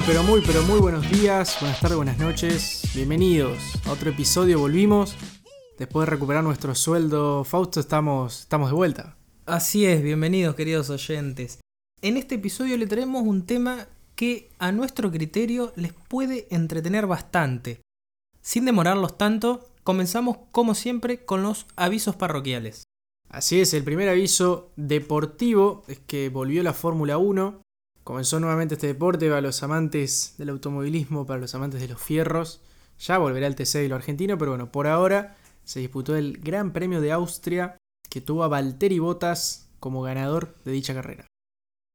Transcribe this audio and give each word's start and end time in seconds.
Muy, 0.00 0.06
pero 0.06 0.22
muy, 0.22 0.40
pero 0.40 0.62
muy 0.62 0.80
buenos 0.80 1.10
días, 1.10 1.58
buenas 1.60 1.78
tardes, 1.78 1.96
buenas 1.96 2.18
noches. 2.18 2.90
Bienvenidos 2.94 3.58
a 3.84 3.92
otro 3.92 4.08
episodio. 4.08 4.58
Volvimos. 4.58 5.14
Después 5.78 6.06
de 6.06 6.10
recuperar 6.10 6.42
nuestro 6.42 6.74
sueldo, 6.74 7.44
Fausto, 7.44 7.80
estamos, 7.80 8.40
estamos 8.40 8.70
de 8.70 8.76
vuelta. 8.76 9.18
Así 9.44 9.84
es, 9.84 10.02
bienvenidos 10.02 10.54
queridos 10.54 10.88
oyentes. 10.88 11.60
En 12.00 12.16
este 12.16 12.36
episodio 12.36 12.78
le 12.78 12.86
traemos 12.86 13.24
un 13.24 13.44
tema 13.44 13.88
que 14.14 14.48
a 14.58 14.72
nuestro 14.72 15.10
criterio 15.10 15.70
les 15.76 15.92
puede 15.92 16.46
entretener 16.50 17.06
bastante. 17.06 17.82
Sin 18.40 18.64
demorarlos 18.64 19.18
tanto, 19.18 19.68
comenzamos 19.82 20.38
como 20.50 20.74
siempre 20.74 21.26
con 21.26 21.42
los 21.42 21.66
avisos 21.76 22.16
parroquiales. 22.16 22.84
Así 23.28 23.60
es, 23.60 23.74
el 23.74 23.84
primer 23.84 24.08
aviso 24.08 24.72
deportivo 24.76 25.82
es 25.88 25.98
que 25.98 26.30
volvió 26.30 26.62
la 26.62 26.72
Fórmula 26.72 27.18
1. 27.18 27.60
Comenzó 28.10 28.40
nuevamente 28.40 28.74
este 28.74 28.88
deporte 28.88 29.28
para 29.28 29.40
los 29.40 29.62
amantes 29.62 30.34
del 30.36 30.48
automovilismo, 30.48 31.26
para 31.26 31.38
los 31.38 31.54
amantes 31.54 31.80
de 31.80 31.86
los 31.86 32.02
fierros. 32.02 32.60
Ya 32.98 33.18
volverá 33.18 33.46
el 33.46 33.54
TC 33.54 33.78
de 33.78 33.88
lo 33.88 33.94
argentino, 33.94 34.36
pero 34.36 34.50
bueno, 34.50 34.72
por 34.72 34.88
ahora 34.88 35.36
se 35.62 35.78
disputó 35.78 36.16
el 36.16 36.38
Gran 36.38 36.72
Premio 36.72 37.00
de 37.00 37.12
Austria 37.12 37.76
que 38.08 38.20
tuvo 38.20 38.42
a 38.42 38.48
Valtteri 38.48 38.98
Bottas 38.98 39.68
como 39.78 40.02
ganador 40.02 40.56
de 40.64 40.72
dicha 40.72 40.92
carrera. 40.92 41.28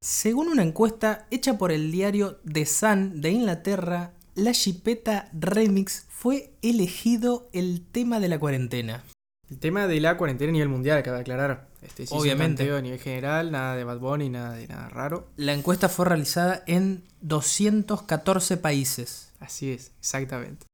Según 0.02 0.48
una 0.48 0.64
encuesta 0.64 1.28
hecha 1.32 1.58
por 1.58 1.74
el 1.74 1.91
diario 1.91 2.40
The 2.50 2.66
Sun 2.66 3.20
de 3.20 3.32
Inglaterra, 3.32 4.13
la 4.36 4.54
Chipeta 4.54 5.30
Remix 5.34 6.08
fue 6.08 6.54
elegido 6.62 7.50
el 7.52 7.86
tema 7.86 8.22
de 8.22 8.30
la 8.30 8.40
cuarentena. 8.40 9.04
El 9.50 9.60
tema 9.60 9.86
de 9.86 10.00
la 10.00 10.16
cuarentena 10.16 10.52
a 10.52 10.54
nivel 10.54 10.70
mundial, 10.70 11.04
cabe 11.04 11.20
aclarar. 11.20 11.68
Este, 11.86 12.05
Obviamente. 12.10 12.72
A 12.72 12.82
nivel 12.82 13.00
general, 13.00 13.52
nada 13.52 13.76
de 13.76 13.84
Bad 13.84 14.00
Bunny, 14.00 14.30
nada 14.30 14.54
de 14.55 14.68
nada 14.68 14.90
raro. 14.90 15.28
La 15.38 15.54
encuesta 15.54 15.90
fue 15.90 16.05
realizada 16.05 16.64
en 16.68 17.04
214 17.22 18.58
países. 18.58 19.32
Así 19.40 19.72
es, 19.72 19.91
exactamente. 20.00 20.66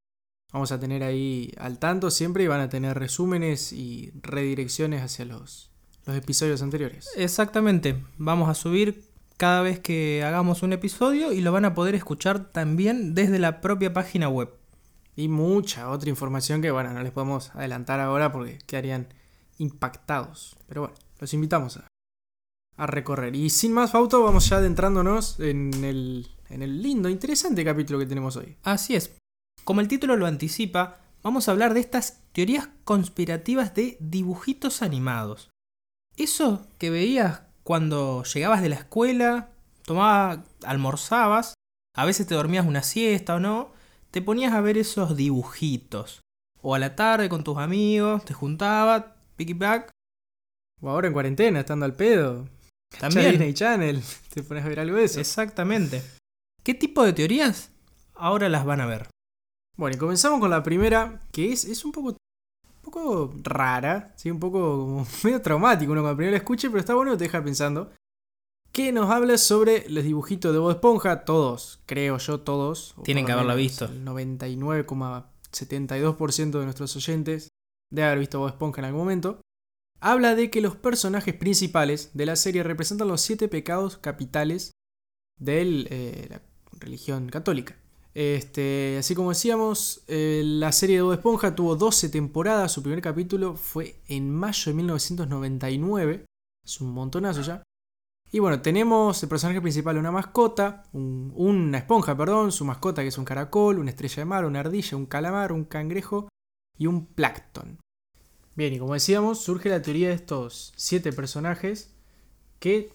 Vamos 0.54 0.70
a 0.70 0.78
tener 0.78 1.02
ahí 1.02 1.52
al 1.58 1.80
tanto 1.80 2.12
siempre 2.12 2.44
y 2.44 2.46
van 2.46 2.60
a 2.60 2.68
tener 2.68 2.96
resúmenes 2.96 3.72
y 3.72 4.12
redirecciones 4.22 5.02
hacia 5.02 5.24
los, 5.24 5.72
los 6.06 6.16
episodios 6.16 6.62
anteriores. 6.62 7.10
Exactamente, 7.16 8.00
vamos 8.18 8.48
a 8.48 8.54
subir 8.54 9.02
cada 9.36 9.62
vez 9.62 9.80
que 9.80 10.22
hagamos 10.22 10.62
un 10.62 10.72
episodio 10.72 11.32
y 11.32 11.40
lo 11.40 11.50
van 11.50 11.64
a 11.64 11.74
poder 11.74 11.96
escuchar 11.96 12.52
también 12.52 13.16
desde 13.16 13.40
la 13.40 13.60
propia 13.60 13.92
página 13.92 14.28
web. 14.28 14.48
Y 15.16 15.26
mucha 15.26 15.90
otra 15.90 16.08
información 16.08 16.62
que, 16.62 16.70
bueno, 16.70 16.92
no 16.92 17.02
les 17.02 17.10
podemos 17.10 17.50
adelantar 17.56 17.98
ahora 17.98 18.30
porque 18.30 18.58
quedarían 18.64 19.08
impactados. 19.58 20.56
Pero 20.68 20.82
bueno, 20.82 20.94
los 21.18 21.34
invitamos 21.34 21.78
a, 21.78 21.88
a 22.76 22.86
recorrer. 22.86 23.34
Y 23.34 23.50
sin 23.50 23.72
más, 23.72 23.90
Fauto, 23.90 24.22
vamos 24.22 24.48
ya 24.48 24.58
adentrándonos 24.58 25.40
en 25.40 25.82
el, 25.82 26.28
en 26.48 26.62
el 26.62 26.80
lindo, 26.80 27.08
interesante 27.08 27.64
capítulo 27.64 27.98
que 27.98 28.06
tenemos 28.06 28.36
hoy. 28.36 28.56
Así 28.62 28.94
es. 28.94 29.16
Como 29.64 29.80
el 29.80 29.88
título 29.88 30.16
lo 30.16 30.26
anticipa, 30.26 30.98
vamos 31.22 31.48
a 31.48 31.52
hablar 31.52 31.72
de 31.72 31.80
estas 31.80 32.20
teorías 32.32 32.68
conspirativas 32.84 33.74
de 33.74 33.96
dibujitos 33.98 34.82
animados. 34.82 35.50
Eso 36.16 36.66
que 36.78 36.90
veías 36.90 37.42
cuando 37.62 38.22
llegabas 38.24 38.60
de 38.60 38.68
la 38.68 38.76
escuela, 38.76 39.48
tomabas, 39.84 40.40
almorzabas, 40.64 41.54
a 41.96 42.04
veces 42.04 42.26
te 42.26 42.34
dormías 42.34 42.66
una 42.66 42.82
siesta 42.82 43.36
o 43.36 43.40
no, 43.40 43.72
te 44.10 44.20
ponías 44.20 44.52
a 44.52 44.60
ver 44.60 44.76
esos 44.76 45.16
dibujitos. 45.16 46.20
O 46.60 46.74
a 46.74 46.78
la 46.78 46.94
tarde 46.94 47.28
con 47.28 47.42
tus 47.42 47.58
amigos, 47.58 48.24
te 48.24 48.34
juntabas, 48.34 49.04
back. 49.56 49.90
O 50.80 50.90
ahora 50.90 51.08
en 51.08 51.12
cuarentena, 51.14 51.60
estando 51.60 51.86
al 51.86 51.94
pedo. 51.94 52.48
También. 53.00 53.30
Disney 53.30 53.54
Channel, 53.54 54.02
te 54.34 54.42
pones 54.42 54.64
a 54.64 54.68
ver 54.68 54.80
algo 54.80 54.96
de 54.96 55.04
eso. 55.04 55.20
Exactamente. 55.20 56.02
¿Qué 56.62 56.74
tipo 56.74 57.02
de 57.02 57.12
teorías? 57.12 57.70
Ahora 58.14 58.48
las 58.48 58.64
van 58.64 58.80
a 58.80 58.86
ver. 58.86 59.13
Bueno, 59.76 59.96
y 59.96 59.98
comenzamos 59.98 60.38
con 60.40 60.50
la 60.50 60.62
primera, 60.62 61.20
que 61.32 61.52
es, 61.52 61.64
es 61.64 61.84
un 61.84 61.90
poco 61.92 62.10
un 62.10 62.16
poco 62.82 63.34
rara, 63.42 64.12
¿sí? 64.16 64.30
un 64.30 64.38
poco 64.38 64.60
como 64.60 65.06
medio 65.24 65.42
traumático 65.42 65.90
uno 65.92 66.02
cuando 66.02 66.16
primero 66.16 66.32
la 66.32 66.38
escuche, 66.38 66.68
pero 66.68 66.80
está 66.80 66.94
bueno, 66.94 67.16
te 67.16 67.24
deja 67.24 67.42
pensando. 67.42 67.90
Que 68.70 68.92
nos 68.92 69.10
habla 69.10 69.38
sobre 69.38 69.88
los 69.88 70.04
dibujitos 70.04 70.52
de 70.52 70.58
Bob 70.58 70.72
Esponja, 70.72 71.24
todos, 71.24 71.80
creo 71.86 72.18
yo, 72.18 72.40
todos. 72.40 72.94
Tienen 73.04 73.24
que 73.24 73.32
haberla 73.32 73.54
visto. 73.54 73.84
El 73.84 74.04
99,72% 74.04 76.58
de 76.58 76.64
nuestros 76.64 76.96
oyentes 76.96 77.48
debe 77.90 78.08
haber 78.08 78.18
visto 78.18 78.40
Bob 78.40 78.48
Esponja 78.48 78.80
en 78.80 78.86
algún 78.86 79.02
momento. 79.02 79.40
Habla 80.00 80.34
de 80.34 80.50
que 80.50 80.60
los 80.60 80.74
personajes 80.76 81.34
principales 81.34 82.10
de 82.14 82.26
la 82.26 82.34
serie 82.36 82.64
representan 82.64 83.08
los 83.08 83.20
siete 83.20 83.48
pecados 83.48 83.96
capitales 83.96 84.72
de 85.38 86.26
la 86.30 86.42
religión 86.78 87.28
católica. 87.28 87.76
Este, 88.14 88.96
así 88.98 89.14
como 89.14 89.30
decíamos, 89.30 90.04
eh, 90.06 90.42
la 90.44 90.70
serie 90.70 90.96
de 90.96 91.02
Bob 91.02 91.14
Esponja 91.14 91.54
tuvo 91.54 91.74
12 91.76 92.08
temporadas. 92.08 92.70
Su 92.72 92.82
primer 92.82 93.02
capítulo 93.02 93.56
fue 93.56 93.96
en 94.06 94.30
mayo 94.32 94.70
de 94.70 94.74
1999. 94.76 96.24
Es 96.64 96.80
un 96.80 96.92
montonazo 96.92 97.42
ya. 97.42 97.62
Y 98.30 98.38
bueno, 98.38 98.60
tenemos 98.62 99.22
el 99.22 99.28
personaje 99.28 99.60
principal, 99.60 99.98
una 99.98 100.10
mascota, 100.10 100.84
un- 100.92 101.32
una 101.36 101.78
esponja, 101.78 102.16
perdón, 102.16 102.50
su 102.52 102.64
mascota 102.64 103.02
que 103.02 103.08
es 103.08 103.18
un 103.18 103.24
caracol, 103.24 103.78
una 103.78 103.90
estrella 103.90 104.16
de 104.16 104.24
mar, 104.24 104.44
una 104.44 104.60
ardilla, 104.60 104.96
un 104.96 105.06
calamar, 105.06 105.52
un 105.52 105.64
cangrejo 105.64 106.28
y 106.78 106.86
un 106.86 107.06
plancton. 107.06 107.78
Bien, 108.56 108.72
y 108.72 108.78
como 108.78 108.94
decíamos, 108.94 109.40
surge 109.40 109.68
la 109.68 109.82
teoría 109.82 110.08
de 110.08 110.14
estos 110.14 110.72
siete 110.76 111.12
personajes 111.12 111.94
que 112.60 112.92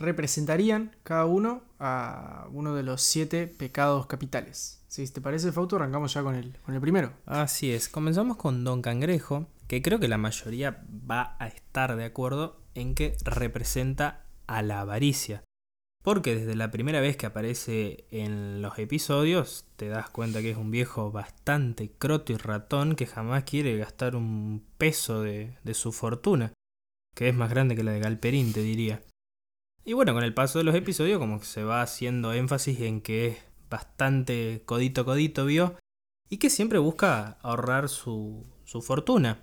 representarían 0.00 0.96
cada 1.02 1.26
uno 1.26 1.62
a 1.78 2.46
uno 2.52 2.74
de 2.74 2.82
los 2.82 3.02
siete 3.02 3.46
pecados 3.46 4.06
capitales. 4.06 4.82
Si 4.88 5.06
te 5.08 5.20
parece, 5.20 5.52
Fausto, 5.52 5.76
arrancamos 5.76 6.12
ya 6.14 6.22
con 6.22 6.34
el, 6.34 6.58
con 6.64 6.74
el 6.74 6.80
primero. 6.80 7.12
Así 7.26 7.72
es, 7.72 7.88
comenzamos 7.88 8.36
con 8.36 8.64
Don 8.64 8.82
Cangrejo, 8.82 9.46
que 9.68 9.82
creo 9.82 10.00
que 10.00 10.08
la 10.08 10.18
mayoría 10.18 10.84
va 11.08 11.36
a 11.38 11.46
estar 11.46 11.94
de 11.94 12.04
acuerdo 12.04 12.60
en 12.74 12.94
que 12.94 13.16
representa 13.24 14.24
a 14.46 14.62
la 14.62 14.80
avaricia. 14.80 15.44
Porque 16.02 16.34
desde 16.34 16.56
la 16.56 16.70
primera 16.70 17.00
vez 17.00 17.16
que 17.16 17.26
aparece 17.26 18.06
en 18.10 18.62
los 18.62 18.78
episodios 18.78 19.66
te 19.76 19.88
das 19.88 20.08
cuenta 20.08 20.40
que 20.40 20.50
es 20.50 20.56
un 20.56 20.70
viejo 20.70 21.12
bastante 21.12 21.92
croto 21.92 22.32
y 22.32 22.36
ratón 22.36 22.96
que 22.96 23.06
jamás 23.06 23.44
quiere 23.44 23.76
gastar 23.76 24.16
un 24.16 24.64
peso 24.78 25.22
de, 25.22 25.58
de 25.62 25.74
su 25.74 25.92
fortuna, 25.92 26.52
que 27.14 27.28
es 27.28 27.34
más 27.34 27.50
grande 27.50 27.76
que 27.76 27.84
la 27.84 27.92
de 27.92 28.00
Galperín, 28.00 28.52
te 28.52 28.62
diría. 28.62 29.02
Y 29.90 29.92
bueno, 29.92 30.14
con 30.14 30.22
el 30.22 30.32
paso 30.32 30.60
de 30.60 30.64
los 30.64 30.76
episodios 30.76 31.18
como 31.18 31.40
que 31.40 31.46
se 31.46 31.64
va 31.64 31.82
haciendo 31.82 32.32
énfasis 32.32 32.78
en 32.82 33.00
que 33.00 33.26
es 33.26 33.38
bastante 33.68 34.62
codito 34.64 35.04
codito, 35.04 35.46
vio, 35.46 35.74
y 36.28 36.36
que 36.36 36.48
siempre 36.48 36.78
busca 36.78 37.38
ahorrar 37.42 37.88
su, 37.88 38.46
su 38.62 38.82
fortuna. 38.82 39.40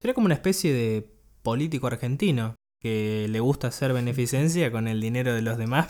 Sería 0.00 0.14
como 0.14 0.24
una 0.24 0.36
especie 0.36 0.72
de 0.72 1.06
político 1.42 1.86
argentino 1.86 2.54
que 2.80 3.26
le 3.28 3.40
gusta 3.40 3.68
hacer 3.68 3.92
beneficencia 3.92 4.72
con 4.72 4.88
el 4.88 5.02
dinero 5.02 5.34
de 5.34 5.42
los 5.42 5.58
demás, 5.58 5.88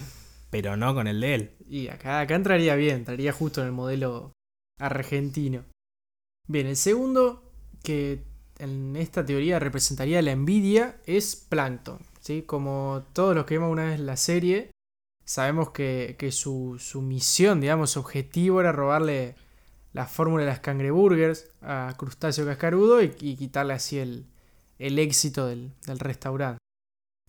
pero 0.50 0.76
no 0.76 0.92
con 0.92 1.06
el 1.06 1.20
de 1.20 1.34
él. 1.36 1.50
Y 1.64 1.86
acá, 1.86 2.18
acá 2.18 2.34
entraría 2.34 2.74
bien, 2.74 2.96
entraría 2.96 3.32
justo 3.32 3.60
en 3.60 3.68
el 3.68 3.72
modelo 3.74 4.32
argentino. 4.80 5.66
Bien, 6.48 6.66
el 6.66 6.74
segundo 6.74 7.48
que 7.84 8.24
en 8.58 8.96
esta 8.96 9.24
teoría 9.24 9.60
representaría 9.60 10.20
la 10.20 10.32
envidia 10.32 10.96
es 11.06 11.36
Plankton. 11.36 12.00
¿Sí? 12.24 12.42
Como 12.42 13.04
todos 13.12 13.34
los 13.34 13.44
que 13.44 13.54
vimos 13.54 13.70
una 13.70 13.84
vez 13.84 14.00
la 14.00 14.16
serie, 14.16 14.70
sabemos 15.24 15.70
que, 15.70 16.16
que 16.18 16.32
su, 16.32 16.76
su 16.78 17.02
misión, 17.02 17.60
digamos, 17.60 17.90
su 17.90 18.00
objetivo 18.00 18.60
era 18.60 18.72
robarle 18.72 19.36
la 19.92 20.06
fórmula 20.06 20.42
de 20.42 20.50
las 20.50 20.60
cangreburgers 20.60 21.50
a 21.62 21.94
Crustáceo 21.96 22.46
Cascarudo 22.46 23.02
y, 23.02 23.14
y 23.20 23.36
quitarle 23.36 23.74
así 23.74 23.98
el, 23.98 24.26
el 24.78 24.98
éxito 24.98 25.46
del, 25.46 25.70
del 25.86 25.98
restaurante. 25.98 26.58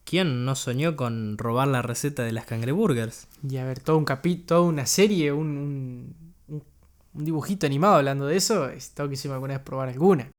¿Quién 0.03 0.45
no 0.45 0.55
soñó 0.55 0.95
con 0.95 1.37
robar 1.37 1.67
la 1.67 1.81
receta 1.81 2.23
de 2.23 2.31
las 2.31 2.45
cangreburgers? 2.45 3.27
Y 3.47 3.57
a 3.57 3.65
ver, 3.65 3.79
todo 3.79 3.97
un 3.97 4.05
capítulo, 4.05 4.63
una 4.63 4.85
serie, 4.85 5.31
un, 5.31 5.57
un, 6.47 6.63
un, 7.13 7.25
dibujito 7.25 7.65
animado 7.65 7.95
hablando 7.95 8.27
de 8.27 8.37
eso. 8.37 8.69
Estaba 8.69 9.09
quisiera 9.09 9.35
alguna 9.35 9.55
vez 9.55 9.63
probar 9.63 9.89
alguna. 9.89 10.29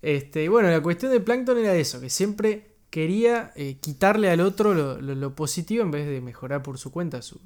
Este, 0.00 0.44
y 0.44 0.48
bueno, 0.48 0.70
la 0.70 0.82
cuestión 0.82 1.12
de 1.12 1.20
Plankton 1.20 1.58
era 1.58 1.74
eso, 1.74 2.00
que 2.00 2.08
siempre 2.08 2.75
quería 2.96 3.52
eh, 3.56 3.76
quitarle 3.78 4.30
al 4.30 4.40
otro 4.40 4.72
lo, 4.72 4.98
lo, 5.02 5.14
lo, 5.14 5.34
positivo 5.34 5.84
en 5.84 5.90
vez 5.90 6.06
de 6.06 6.22
mejorar 6.22 6.62
por 6.62 6.78
su 6.78 6.90
cuenta 6.90 7.20
su, 7.20 7.38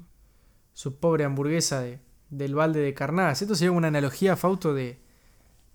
su 0.71 0.95
pobre 0.95 1.25
hamburguesa 1.25 1.81
de, 1.81 1.99
del 2.29 2.55
balde 2.55 2.79
de 2.79 2.93
carnadas. 2.93 3.41
Esto 3.41 3.53
sería 3.55 3.73
una 3.73 3.89
analogía, 3.89 4.37
Fausto, 4.37 4.73
de, 4.73 5.01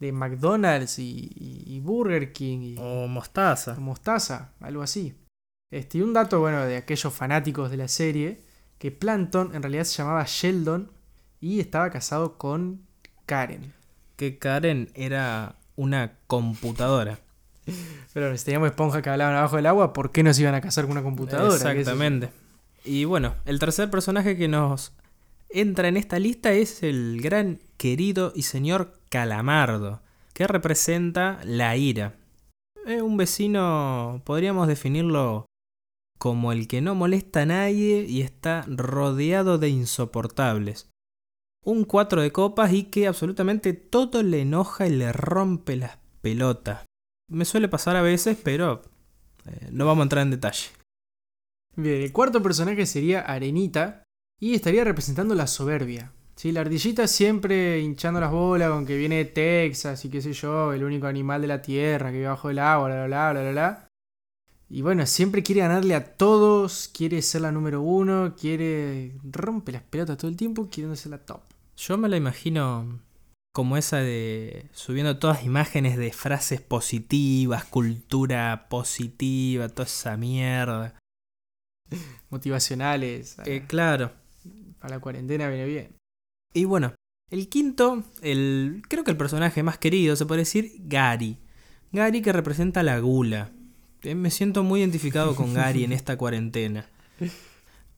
de 0.00 0.12
McDonald's 0.12 0.98
y, 0.98 1.30
y, 1.34 1.64
y 1.66 1.80
Burger 1.80 2.32
King. 2.32 2.60
Y, 2.60 2.76
o 2.78 3.06
Mostaza. 3.06 3.74
O 3.76 3.80
Mostaza, 3.82 4.54
algo 4.60 4.80
así. 4.80 5.12
Este, 5.70 5.98
y 5.98 6.00
un 6.00 6.14
dato, 6.14 6.40
bueno, 6.40 6.64
de 6.64 6.78
aquellos 6.78 7.12
fanáticos 7.12 7.70
de 7.70 7.76
la 7.76 7.88
serie, 7.88 8.46
que 8.78 8.90
Plankton 8.90 9.54
en 9.54 9.60
realidad 9.60 9.84
se 9.84 9.98
llamaba 9.98 10.24
Sheldon 10.26 10.90
y 11.38 11.60
estaba 11.60 11.90
casado 11.90 12.38
con 12.38 12.86
Karen. 13.26 13.74
Que 14.16 14.38
Karen 14.38 14.90
era 14.94 15.58
una 15.76 16.16
computadora. 16.28 17.18
Pero 18.12 18.36
si 18.36 18.44
teníamos 18.44 18.70
esponja 18.70 19.02
que 19.02 19.10
hablaban 19.10 19.34
abajo 19.34 19.56
del 19.56 19.66
agua, 19.66 19.92
¿por 19.92 20.12
qué 20.12 20.22
nos 20.22 20.38
iban 20.38 20.54
a 20.54 20.60
casar 20.60 20.84
con 20.84 20.92
una 20.92 21.02
computadora? 21.02 21.54
Exactamente. 21.54 22.30
Y 22.84 23.04
bueno, 23.04 23.34
el 23.44 23.58
tercer 23.58 23.90
personaje 23.90 24.36
que 24.36 24.48
nos 24.48 24.92
entra 25.50 25.88
en 25.88 25.96
esta 25.96 26.18
lista 26.18 26.52
es 26.52 26.82
el 26.82 27.20
gran 27.20 27.60
querido 27.76 28.32
y 28.34 28.42
señor 28.42 29.00
Calamardo, 29.10 30.00
que 30.32 30.46
representa 30.46 31.40
la 31.44 31.76
ira. 31.76 32.14
Es 32.86 33.02
un 33.02 33.16
vecino, 33.16 34.22
podríamos 34.24 34.68
definirlo 34.68 35.46
como 36.18 36.52
el 36.52 36.68
que 36.68 36.80
no 36.80 36.94
molesta 36.94 37.42
a 37.42 37.46
nadie 37.46 38.06
y 38.08 38.22
está 38.22 38.64
rodeado 38.68 39.58
de 39.58 39.68
insoportables. 39.68 40.88
Un 41.64 41.84
cuatro 41.84 42.22
de 42.22 42.30
copas 42.30 42.72
y 42.72 42.84
que 42.84 43.08
absolutamente 43.08 43.72
todo 43.72 44.22
le 44.22 44.42
enoja 44.42 44.86
y 44.86 44.90
le 44.90 45.12
rompe 45.12 45.76
las 45.76 45.98
pelotas. 46.22 46.85
Me 47.28 47.44
suele 47.44 47.68
pasar 47.68 47.96
a 47.96 48.02
veces, 48.02 48.38
pero 48.42 48.82
eh, 49.46 49.68
no 49.72 49.86
vamos 49.86 50.02
a 50.02 50.04
entrar 50.04 50.22
en 50.22 50.30
detalle. 50.30 50.68
Bien, 51.74 52.02
el 52.02 52.12
cuarto 52.12 52.42
personaje 52.42 52.86
sería 52.86 53.20
Arenita 53.20 54.04
y 54.40 54.54
estaría 54.54 54.84
representando 54.84 55.34
la 55.34 55.46
soberbia. 55.46 56.12
¿sí? 56.36 56.52
La 56.52 56.60
ardillita 56.60 57.06
siempre 57.06 57.80
hinchando 57.80 58.20
las 58.20 58.30
bolas 58.30 58.70
con 58.70 58.86
que 58.86 58.96
viene 58.96 59.16
de 59.16 59.24
Texas 59.26 60.04
y 60.04 60.10
qué 60.10 60.22
sé 60.22 60.32
yo, 60.32 60.72
el 60.72 60.84
único 60.84 61.06
animal 61.06 61.42
de 61.42 61.48
la 61.48 61.62
tierra 61.62 62.10
que 62.10 62.18
vive 62.18 62.28
bajo 62.28 62.50
el 62.50 62.58
agua, 62.58 62.88
bla, 62.88 63.06
bla, 63.06 63.32
bla, 63.32 63.42
bla, 63.42 63.50
bla. 63.50 63.88
Y 64.68 64.82
bueno, 64.82 65.06
siempre 65.06 65.42
quiere 65.42 65.60
ganarle 65.60 65.94
a 65.94 66.16
todos, 66.16 66.90
quiere 66.92 67.22
ser 67.22 67.42
la 67.42 67.52
número 67.52 67.82
uno, 67.82 68.34
quiere... 68.36 69.16
rompe 69.22 69.72
las 69.72 69.82
pelotas 69.82 70.16
todo 70.16 70.30
el 70.30 70.36
tiempo 70.36 70.68
queriendo 70.68 70.96
ser 70.96 71.10
la 71.10 71.18
top. 71.18 71.42
Yo 71.76 71.96
me 71.98 72.08
la 72.08 72.16
imagino 72.16 73.00
como 73.56 73.78
esa 73.78 74.00
de 74.00 74.66
subiendo 74.74 75.18
todas 75.18 75.42
imágenes 75.42 75.96
de 75.96 76.12
frases 76.12 76.60
positivas, 76.60 77.64
cultura 77.64 78.66
positiva, 78.68 79.70
toda 79.70 79.86
esa 79.86 80.18
mierda. 80.18 80.94
Motivacionales. 82.28 83.38
Eh, 83.46 83.64
claro. 83.66 84.12
Para 84.78 84.96
la 84.96 85.00
cuarentena 85.00 85.48
viene 85.48 85.64
bien. 85.64 85.96
Y 86.52 86.66
bueno, 86.66 86.92
el 87.30 87.48
quinto, 87.48 88.04
el 88.20 88.82
creo 88.90 89.04
que 89.04 89.12
el 89.12 89.16
personaje 89.16 89.62
más 89.62 89.78
querido, 89.78 90.16
se 90.16 90.26
puede 90.26 90.42
decir, 90.42 90.72
Gary. 90.80 91.38
Gary 91.92 92.20
que 92.20 92.34
representa 92.34 92.82
la 92.82 92.98
gula. 92.98 93.52
Eh, 94.02 94.14
me 94.14 94.30
siento 94.30 94.64
muy 94.64 94.80
identificado 94.80 95.34
con 95.34 95.54
Gary 95.54 95.82
en 95.82 95.92
esta 95.94 96.18
cuarentena. 96.18 96.90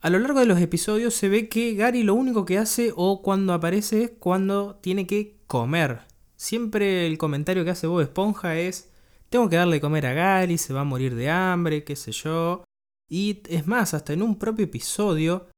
A 0.00 0.10
lo 0.10 0.20
largo 0.20 0.38
de 0.38 0.46
los 0.46 0.60
episodios 0.60 1.14
se 1.14 1.28
ve 1.28 1.48
que 1.48 1.74
Gary 1.74 2.04
lo 2.04 2.14
único 2.14 2.44
que 2.44 2.56
hace 2.56 2.92
o 2.94 3.20
cuando 3.20 3.52
aparece 3.52 4.04
es 4.04 4.10
cuando 4.18 4.76
tiene 4.76 5.08
que 5.08 5.38
comer. 5.48 6.02
Siempre 6.36 7.06
el 7.06 7.18
comentario 7.18 7.64
que 7.64 7.70
hace 7.70 7.88
Bob 7.88 8.02
Esponja 8.02 8.56
es, 8.56 8.92
tengo 9.28 9.48
que 9.48 9.56
darle 9.56 9.76
de 9.76 9.80
comer 9.80 10.06
a 10.06 10.12
Gary, 10.12 10.56
se 10.56 10.72
va 10.72 10.82
a 10.82 10.84
morir 10.84 11.16
de 11.16 11.30
hambre, 11.30 11.82
qué 11.82 11.96
sé 11.96 12.12
yo. 12.12 12.62
Y 13.10 13.42
es 13.48 13.66
más, 13.66 13.92
hasta 13.92 14.12
en 14.12 14.22
un 14.22 14.38
propio 14.38 14.66
episodio, 14.66 15.48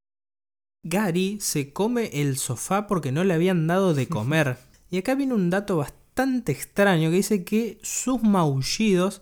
Gary 0.82 1.38
se 1.40 1.74
come 1.74 2.08
el 2.14 2.38
sofá 2.38 2.86
porque 2.86 3.12
no 3.12 3.24
le 3.24 3.34
habían 3.34 3.66
dado 3.66 3.92
de 3.92 4.08
comer. 4.08 4.56
Y 4.90 4.96
acá 4.96 5.14
viene 5.14 5.34
un 5.34 5.50
dato 5.50 5.76
bastante 5.76 6.52
extraño 6.52 7.10
que 7.10 7.16
dice 7.16 7.44
que 7.44 7.78
sus 7.82 8.22
maullidos 8.22 9.20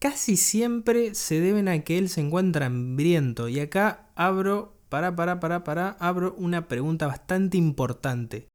casi 0.00 0.36
siempre 0.36 1.14
se 1.14 1.40
deben 1.40 1.68
a 1.68 1.78
que 1.84 1.98
él 1.98 2.08
se 2.08 2.22
encuentra 2.22 2.66
hambriento. 2.66 3.48
Y 3.48 3.60
acá 3.60 4.07
abro, 4.18 4.74
para, 4.88 5.14
para, 5.14 5.40
para, 5.40 5.64
para, 5.64 5.90
abro 6.00 6.34
una 6.36 6.66
pregunta 6.66 7.06
bastante 7.06 7.56
importante. 7.56 8.48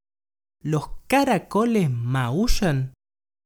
¿Los 0.62 0.90
caracoles 1.06 1.90
maullan? 1.90 2.92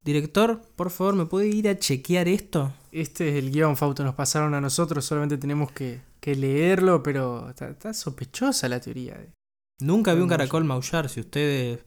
Director, 0.04 0.60
por 0.76 0.90
favor, 0.90 1.14
¿me 1.14 1.26
puede 1.26 1.48
ir 1.48 1.68
a 1.68 1.78
chequear 1.78 2.28
esto? 2.28 2.72
Este 2.92 3.28
es 3.28 3.36
el 3.36 3.52
guion, 3.52 3.76
Fausto, 3.76 4.02
nos 4.04 4.14
pasaron 4.14 4.54
a 4.54 4.60
nosotros, 4.60 5.04
solamente 5.04 5.38
tenemos 5.38 5.70
que, 5.72 6.00
que 6.20 6.34
leerlo, 6.34 7.02
pero 7.02 7.50
está, 7.50 7.68
está, 7.68 7.94
sospechosa 7.94 8.68
la 8.68 8.80
teoría. 8.80 9.14
De... 9.14 9.30
Nunca 9.80 10.14
vi 10.14 10.20
un 10.20 10.28
caracol 10.28 10.64
maullar, 10.64 11.08
si 11.08 11.20
ustedes... 11.20 11.80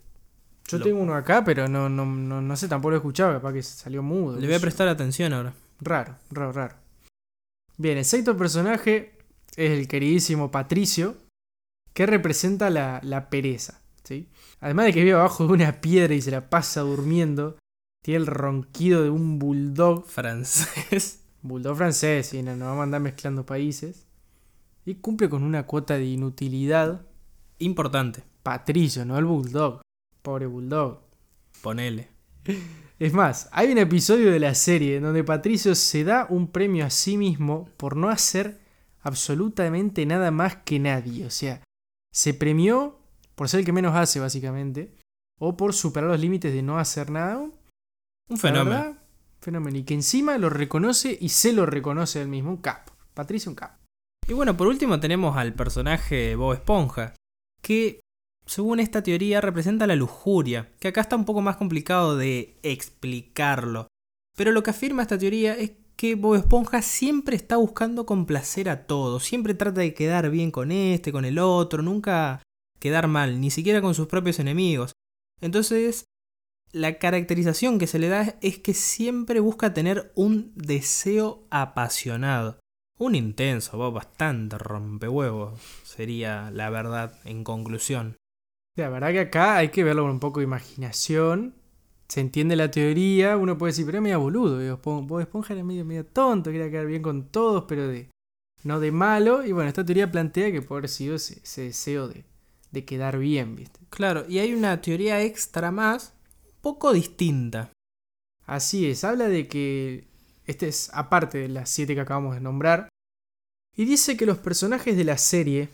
Yo 0.67 0.77
lo... 0.77 0.83
tengo 0.85 1.01
uno 1.01 1.15
acá, 1.15 1.43
pero 1.43 1.67
no, 1.67 1.89
no, 1.89 2.05
no, 2.05 2.41
no 2.41 2.55
sé, 2.55 2.69
tampoco 2.69 2.91
lo 2.91 2.95
he 2.97 2.99
escuchado, 2.99 3.33
capaz 3.33 3.53
que 3.53 3.63
salió 3.63 4.01
mudo. 4.01 4.39
Le 4.39 4.47
voy 4.47 4.55
a 4.55 4.59
prestar 4.61 4.87
atención 4.87 5.33
ahora. 5.33 5.53
Raro, 5.81 6.15
raro, 6.29 6.53
raro. 6.53 6.75
Bien, 7.77 7.97
el 7.97 8.05
sexto 8.05 8.37
personaje 8.37 9.20
es 9.55 9.71
el 9.71 9.87
queridísimo 9.87 10.51
Patricio, 10.51 11.17
que 11.93 12.05
representa 12.05 12.69
la, 12.69 12.99
la 13.03 13.29
pereza. 13.29 13.81
¿sí? 14.03 14.29
Además 14.59 14.85
de 14.85 14.93
que 14.93 15.03
vive 15.03 15.13
abajo 15.13 15.47
de 15.47 15.53
una 15.53 15.81
piedra 15.81 16.13
y 16.13 16.21
se 16.21 16.31
la 16.31 16.49
pasa 16.49 16.81
durmiendo, 16.81 17.57
tiene 18.03 18.21
el 18.21 18.27
ronquido 18.27 19.03
de 19.03 19.09
un 19.09 19.39
bulldog 19.39 20.05
francés. 20.05 21.19
Bulldog 21.43 21.75
francés, 21.75 22.35
y 22.35 22.43
no, 22.43 22.55
no 22.55 22.65
vamos 22.65 22.81
a 22.81 22.83
andar 22.83 23.01
mezclando 23.01 23.47
países. 23.47 24.05
Y 24.85 24.95
cumple 24.95 25.27
con 25.27 25.41
una 25.41 25.65
cuota 25.65 25.97
de 25.97 26.05
inutilidad. 26.05 27.01
Importante. 27.57 28.23
Patricio, 28.43 29.05
no 29.05 29.17
el 29.17 29.25
bulldog. 29.25 29.81
Pobre 30.21 30.45
bulldog. 30.45 31.01
Ponele. 31.63 32.09
Es 32.99 33.13
más, 33.13 33.49
hay 33.51 33.71
un 33.71 33.79
episodio 33.79 34.31
de 34.31 34.39
la 34.39 34.53
serie 34.53 34.97
en 34.97 35.03
donde 35.03 35.23
Patricio 35.23 35.73
se 35.73 36.03
da 36.03 36.27
un 36.29 36.51
premio 36.51 36.85
a 36.85 36.91
sí 36.91 37.17
mismo 37.17 37.69
por 37.77 37.95
no 37.95 38.09
hacer 38.09 38.60
absolutamente 39.01 40.05
nada 40.05 40.31
más 40.31 40.57
que 40.57 40.79
nadie. 40.79 41.25
O 41.25 41.29
sea, 41.29 41.63
se 42.13 42.33
premió 42.33 42.99
por 43.35 43.49
ser 43.49 43.61
el 43.61 43.65
que 43.65 43.73
menos 43.73 43.95
hace, 43.95 44.19
básicamente. 44.19 44.95
O 45.39 45.57
por 45.57 45.73
superar 45.73 46.09
los 46.09 46.19
límites 46.19 46.53
de 46.53 46.61
no 46.61 46.77
hacer 46.77 47.09
nada. 47.09 47.37
Un 47.37 48.37
fenómeno. 48.37 48.77
Verdad, 48.77 49.03
fenómeno. 49.39 49.77
Y 49.77 49.83
que 49.83 49.93
encima 49.93 50.37
lo 50.37 50.49
reconoce 50.49 51.17
y 51.19 51.29
se 51.29 51.53
lo 51.53 51.65
reconoce 51.65 52.21
él 52.21 52.27
mismo. 52.27 52.51
Un 52.51 52.57
capo. 52.57 52.93
Patricio, 53.13 53.49
un 53.49 53.55
capo. 53.55 53.77
Y 54.27 54.33
bueno, 54.33 54.55
por 54.55 54.67
último 54.67 54.99
tenemos 54.99 55.35
al 55.35 55.53
personaje 55.53 56.35
Bob 56.35 56.53
Esponja. 56.53 57.15
Que 57.61 57.99
según 58.45 58.79
esta 58.79 59.01
teoría 59.01 59.41
representa 59.41 59.87
la 59.87 59.95
lujuria, 59.95 60.71
que 60.79 60.89
acá 60.89 61.01
está 61.01 61.15
un 61.15 61.25
poco 61.25 61.41
más 61.41 61.57
complicado 61.57 62.17
de 62.17 62.59
explicarlo. 62.63 63.87
Pero 64.35 64.51
lo 64.51 64.63
que 64.63 64.71
afirma 64.71 65.01
esta 65.01 65.17
teoría 65.17 65.55
es 65.55 65.71
que 66.01 66.15
Bob 66.15 66.33
Esponja 66.33 66.81
siempre 66.81 67.35
está 67.35 67.57
buscando 67.57 68.07
complacer 68.07 68.69
a 68.69 68.87
todos, 68.87 69.23
siempre 69.23 69.53
trata 69.53 69.81
de 69.81 69.93
quedar 69.93 70.31
bien 70.31 70.49
con 70.49 70.71
este, 70.71 71.11
con 71.11 71.25
el 71.25 71.37
otro, 71.37 71.83
nunca 71.83 72.41
quedar 72.79 73.07
mal, 73.07 73.39
ni 73.39 73.51
siquiera 73.51 73.83
con 73.83 73.93
sus 73.93 74.07
propios 74.07 74.39
enemigos. 74.39 74.93
Entonces, 75.41 76.05
la 76.71 76.97
caracterización 76.97 77.77
que 77.77 77.85
se 77.85 77.99
le 77.99 78.07
da 78.07 78.35
es 78.41 78.57
que 78.57 78.73
siempre 78.73 79.41
busca 79.41 79.75
tener 79.75 80.11
un 80.15 80.53
deseo 80.55 81.45
apasionado. 81.51 82.57
Un 82.97 83.13
intenso, 83.13 83.77
Bob, 83.77 83.93
bastante 83.93 84.57
rompehuevos, 84.57 85.61
sería 85.83 86.49
la 86.49 86.71
verdad 86.71 87.19
en 87.25 87.43
conclusión. 87.43 88.17
La 88.75 88.89
verdad 88.89 89.11
que 89.11 89.19
acá 89.19 89.57
hay 89.57 89.69
que 89.69 89.83
verlo 89.83 90.01
con 90.01 90.13
un 90.13 90.19
poco 90.19 90.39
de 90.39 90.45
imaginación. 90.45 91.60
Se 92.11 92.19
entiende 92.19 92.57
la 92.57 92.69
teoría, 92.69 93.37
uno 93.37 93.57
puede 93.57 93.71
decir, 93.71 93.85
pero 93.85 93.99
es 93.99 94.03
medio 94.03 94.19
boludo. 94.19 94.77
Bob 94.83 95.21
Esponja 95.21 95.53
era 95.53 95.63
medio, 95.63 95.85
medio 95.85 96.05
tonto, 96.05 96.51
quería 96.51 96.69
quedar 96.69 96.85
bien 96.85 97.01
con 97.01 97.29
todos, 97.29 97.63
pero 97.69 97.87
de 97.87 98.09
no 98.65 98.81
de 98.81 98.91
malo. 98.91 99.45
Y 99.45 99.53
bueno, 99.53 99.69
esta 99.69 99.85
teoría 99.85 100.11
plantea 100.11 100.51
que 100.51 100.61
puede 100.61 100.79
haber 100.79 100.89
sido 100.89 101.15
ese, 101.15 101.39
ese 101.41 101.61
deseo 101.61 102.09
de, 102.09 102.25
de 102.71 102.83
quedar 102.83 103.17
bien, 103.17 103.55
¿viste? 103.55 103.79
Claro, 103.89 104.25
y 104.27 104.39
hay 104.39 104.53
una 104.53 104.81
teoría 104.81 105.23
extra 105.23 105.71
más, 105.71 106.13
un 106.43 106.61
poco 106.61 106.91
distinta. 106.91 107.71
Así 108.45 108.89
es, 108.89 109.05
habla 109.05 109.29
de 109.29 109.47
que, 109.47 110.09
este 110.45 110.67
es 110.67 110.91
aparte 110.93 111.37
de 111.37 111.47
las 111.47 111.69
siete 111.69 111.95
que 111.95 112.01
acabamos 112.01 112.35
de 112.35 112.41
nombrar, 112.41 112.89
y 113.73 113.85
dice 113.85 114.17
que 114.17 114.25
los 114.25 114.37
personajes 114.37 114.97
de 114.97 115.05
la 115.05 115.17
serie 115.17 115.69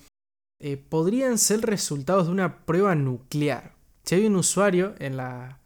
eh, 0.61 0.77
podrían 0.77 1.39
ser 1.39 1.61
resultados 1.61 2.27
de 2.27 2.33
una 2.33 2.63
prueba 2.63 2.93
nuclear. 2.93 3.73
Si 4.03 4.13
hay 4.13 4.27
un 4.27 4.35
usuario 4.35 4.93
en 4.99 5.17
la, 5.17 5.57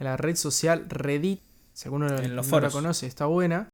en 0.00 0.06
la 0.06 0.16
red 0.16 0.34
social 0.34 0.86
Reddit, 0.88 1.40
si 1.72 1.86
alguno 1.86 2.08
en 2.08 2.34
los 2.34 2.46
no 2.46 2.50
foros. 2.50 2.74
la 2.74 2.80
conoce, 2.80 3.06
está 3.06 3.26
buena, 3.26 3.68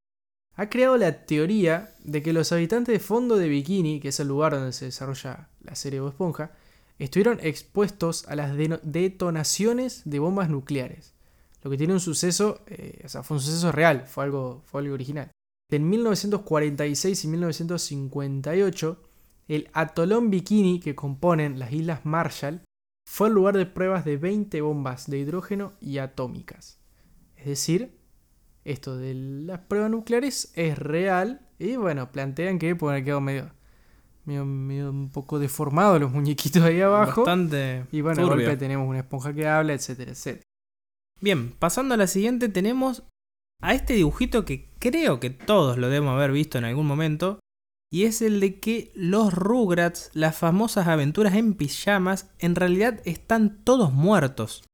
ha 0.56 0.68
creado 0.68 0.96
la 0.96 1.24
teoría 1.24 1.94
de 2.02 2.22
que 2.22 2.32
los 2.32 2.52
habitantes 2.52 2.92
de 2.92 2.98
fondo 2.98 3.36
de 3.36 3.48
Bikini, 3.48 4.00
que 4.00 4.08
es 4.08 4.20
el 4.20 4.28
lugar 4.28 4.52
donde 4.52 4.72
se 4.72 4.86
desarrolla 4.86 5.48
la 5.62 5.74
serie 5.74 6.00
Bob 6.00 6.10
Esponja, 6.10 6.50
estuvieron 6.98 7.38
expuestos 7.42 8.26
a 8.28 8.36
las 8.36 8.56
detonaciones 8.56 10.02
de 10.04 10.18
bombas 10.18 10.48
nucleares. 10.48 11.14
Lo 11.62 11.70
que 11.70 11.76
tiene 11.76 11.92
un 11.92 12.00
suceso, 12.00 12.60
eh, 12.66 13.02
o 13.04 13.08
sea, 13.08 13.22
fue 13.22 13.36
un 13.36 13.42
suceso 13.42 13.70
real, 13.70 14.06
fue 14.06 14.24
algo, 14.24 14.62
fue 14.66 14.80
algo 14.80 14.94
original. 14.94 15.30
En 15.70 15.88
1946 15.88 17.24
y 17.24 17.28
1958, 17.28 19.02
el 19.48 19.68
atolón 19.72 20.30
Bikini 20.30 20.80
que 20.80 20.94
componen 20.94 21.58
las 21.58 21.72
Islas 21.72 22.04
Marshall 22.04 22.62
fue 23.06 23.28
el 23.28 23.34
lugar 23.34 23.56
de 23.56 23.66
pruebas 23.66 24.04
de 24.04 24.16
20 24.16 24.60
bombas 24.60 25.08
de 25.08 25.18
hidrógeno 25.18 25.72
y 25.80 25.98
atómicas. 25.98 26.80
Es 27.36 27.46
decir, 27.46 27.96
esto 28.64 28.96
de 28.96 29.14
las 29.14 29.60
pruebas 29.60 29.90
nucleares 29.90 30.52
es 30.54 30.76
real 30.76 31.48
y 31.58 31.76
bueno, 31.76 32.10
plantean 32.10 32.58
que 32.58 32.74
pueden 32.74 32.94
haber 32.94 33.04
quedado 33.04 33.20
medio, 33.20 33.50
medio, 34.24 34.44
medio 34.44 34.90
un 34.90 35.10
poco 35.10 35.38
deformados 35.38 36.00
los 36.00 36.10
muñequitos 36.10 36.62
ahí 36.62 36.80
abajo. 36.80 37.22
Bastante 37.22 37.86
Y 37.92 38.00
bueno, 38.00 38.22
de 38.22 38.28
golpe 38.28 38.56
tenemos 38.56 38.88
una 38.88 38.98
esponja 38.98 39.32
que 39.32 39.46
habla, 39.46 39.72
etcétera, 39.72 40.10
etcétera. 40.10 40.42
Bien, 41.20 41.52
pasando 41.58 41.94
a 41.94 41.96
la 41.96 42.08
siguiente 42.08 42.48
tenemos 42.48 43.04
a 43.62 43.72
este 43.72 43.94
dibujito 43.94 44.44
que 44.44 44.68
creo 44.78 45.20
que 45.20 45.30
todos 45.30 45.78
lo 45.78 45.88
debemos 45.88 46.14
haber 46.14 46.32
visto 46.32 46.58
en 46.58 46.64
algún 46.64 46.86
momento. 46.86 47.38
Y 47.90 48.04
es 48.04 48.22
el 48.22 48.40
de 48.40 48.58
que 48.58 48.90
los 48.94 49.32
Rugrats, 49.32 50.10
las 50.12 50.36
famosas 50.36 50.88
aventuras 50.88 51.34
en 51.34 51.54
pijamas, 51.54 52.30
en 52.38 52.54
realidad 52.54 53.00
están 53.04 53.62
todos 53.64 53.92
muertos. 53.92 54.64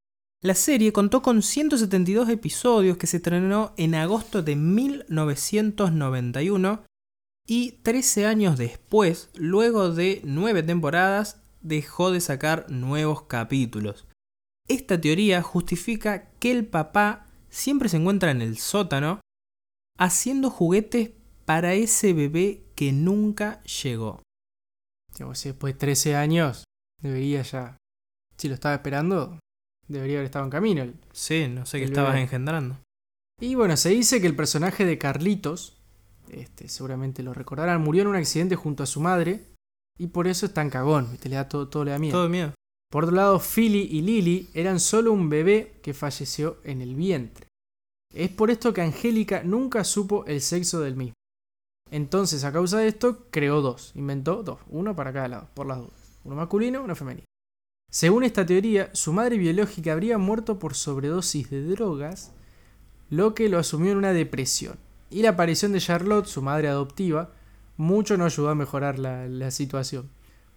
La 0.43 0.55
serie 0.55 0.93
contó 0.93 1.23
con 1.23 1.41
172 1.43 2.29
episodios 2.29 2.97
que 2.97 3.07
se 3.07 3.19
estrenó 3.19 3.75
en 3.77 3.95
agosto 3.95 4.43
de 4.43 4.57
1991 4.57 6.83
y 7.47 7.73
13 7.83 8.27
años 8.27 8.59
después, 8.59 9.31
luego 9.35 9.93
de 9.93 10.21
9 10.25 10.65
temporadas, 10.65 11.43
dejó 11.61 12.11
de 12.11 12.21
sacar 12.21 12.69
nuevos 12.71 13.23
capítulos. 13.23 14.09
Esta 14.69 15.01
teoría 15.01 15.43
justifica 15.43 16.31
que 16.39 16.51
el 16.51 16.67
papá 16.67 17.29
siempre 17.49 17.89
se 17.89 17.99
encuentra 17.99 18.31
en 18.31 18.43
el 18.43 18.59
sótano 18.59 19.21
haciendo 19.99 20.51
juguetes 20.51 21.11
para 21.45 21.75
ese 21.75 22.15
bebé 22.15 22.65
que 22.83 22.93
nunca 22.93 23.63
llegó. 23.63 24.21
Después 25.17 25.75
de 25.75 25.79
13 25.79 26.17
años 26.17 26.65
debería 27.01 27.43
ya, 27.43 27.77
si 28.37 28.49
lo 28.49 28.55
estaba 28.55 28.75
esperando, 28.75 29.39
debería 29.87 30.17
haber 30.17 30.27
estado 30.27 30.45
en 30.47 30.51
camino. 30.51 30.83
el- 30.83 30.95
Sí, 31.13 31.47
no 31.49 31.65
sé 31.65 31.79
qué 31.79 31.85
estabas 31.85 32.13
bebé. 32.13 32.23
engendrando. 32.25 32.79
Y 33.41 33.55
bueno, 33.55 33.77
se 33.77 33.91
dice 33.91 34.21
que 34.21 34.27
el 34.27 34.35
personaje 34.35 34.85
de 34.85 34.99
Carlitos, 34.99 35.77
este, 36.31 36.69
seguramente 36.69 37.23
lo 37.23 37.35
recordarán, 37.35 37.83
murió 37.83 38.03
en 38.03 38.09
un 38.09 38.17
accidente 38.17 38.57
junto 38.57 38.83
a 38.83 38.87
su 38.87 39.01
madre 39.01 39.45
y 39.99 40.09
por 40.09 40.27
eso 40.27 40.47
es 40.47 40.55
tan 40.55 40.71
cagón, 40.71 41.11
¿viste? 41.13 41.29
le 41.29 41.37
da 41.37 41.49
todo, 41.49 41.69
todo 41.69 41.85
le 41.85 41.91
da 41.93 41.99
miedo. 41.99 42.17
Todo 42.19 42.29
miedo. 42.29 42.53
Por 42.91 43.05
otro 43.05 43.15
lado, 43.17 43.39
Philly 43.41 43.83
y 43.91 44.03
Lily 44.03 44.51
eran 44.55 44.81
solo 44.81 45.13
un 45.13 45.29
bebé 45.29 45.79
que 45.83 45.95
falleció 45.95 46.59
en 46.65 46.81
el 46.83 46.95
vientre. 46.95 47.47
Es 48.15 48.31
por 48.31 48.51
esto 48.51 48.73
que 48.73 48.83
Angélica 48.83 49.43
nunca 49.45 49.85
supo 49.85 50.25
el 50.27 50.41
sexo 50.41 50.81
del 50.81 50.97
mismo. 50.97 51.15
Entonces, 51.93 52.43
a 52.45 52.53
causa 52.53 52.79
de 52.79 52.89
esto, 52.89 53.27
creó 53.31 53.61
dos. 53.61 53.93
Inventó 53.95 54.43
dos, 54.43 54.59
uno 54.71 54.97
para 54.97 55.13
cada 55.13 55.29
lado, 55.29 55.49
por 55.53 55.67
las 55.67 55.77
dudas. 55.77 56.19
Uno 56.25 56.37
masculino, 56.37 56.83
uno 56.83 56.97
femenino. 56.97 57.27
Según 57.91 58.25
esta 58.25 58.47
teoría, 58.47 58.89
su 58.95 59.13
madre 59.13 59.37
biológica 59.37 59.93
habría 59.93 60.17
muerto 60.17 60.59
por 60.59 60.75
sobredosis 60.75 61.51
de 61.51 61.63
drogas, 61.63 62.33
lo 63.11 63.35
que 63.35 63.51
lo 63.51 63.59
asumió 63.59 63.93
en 63.93 63.99
una 63.99 64.15
depresión. 64.15 64.79
Y 65.11 65.21
la 65.21 65.31
aparición 65.31 65.73
de 65.73 65.81
Charlotte, 65.81 66.25
su 66.25 66.41
madre 66.41 66.69
adoptiva, 66.69 67.31
mucho 67.77 68.17
no 68.17 68.25
ayudó 68.25 68.49
a 68.49 68.55
mejorar 68.55 68.99
la, 68.99 69.51
situación. 69.51 70.09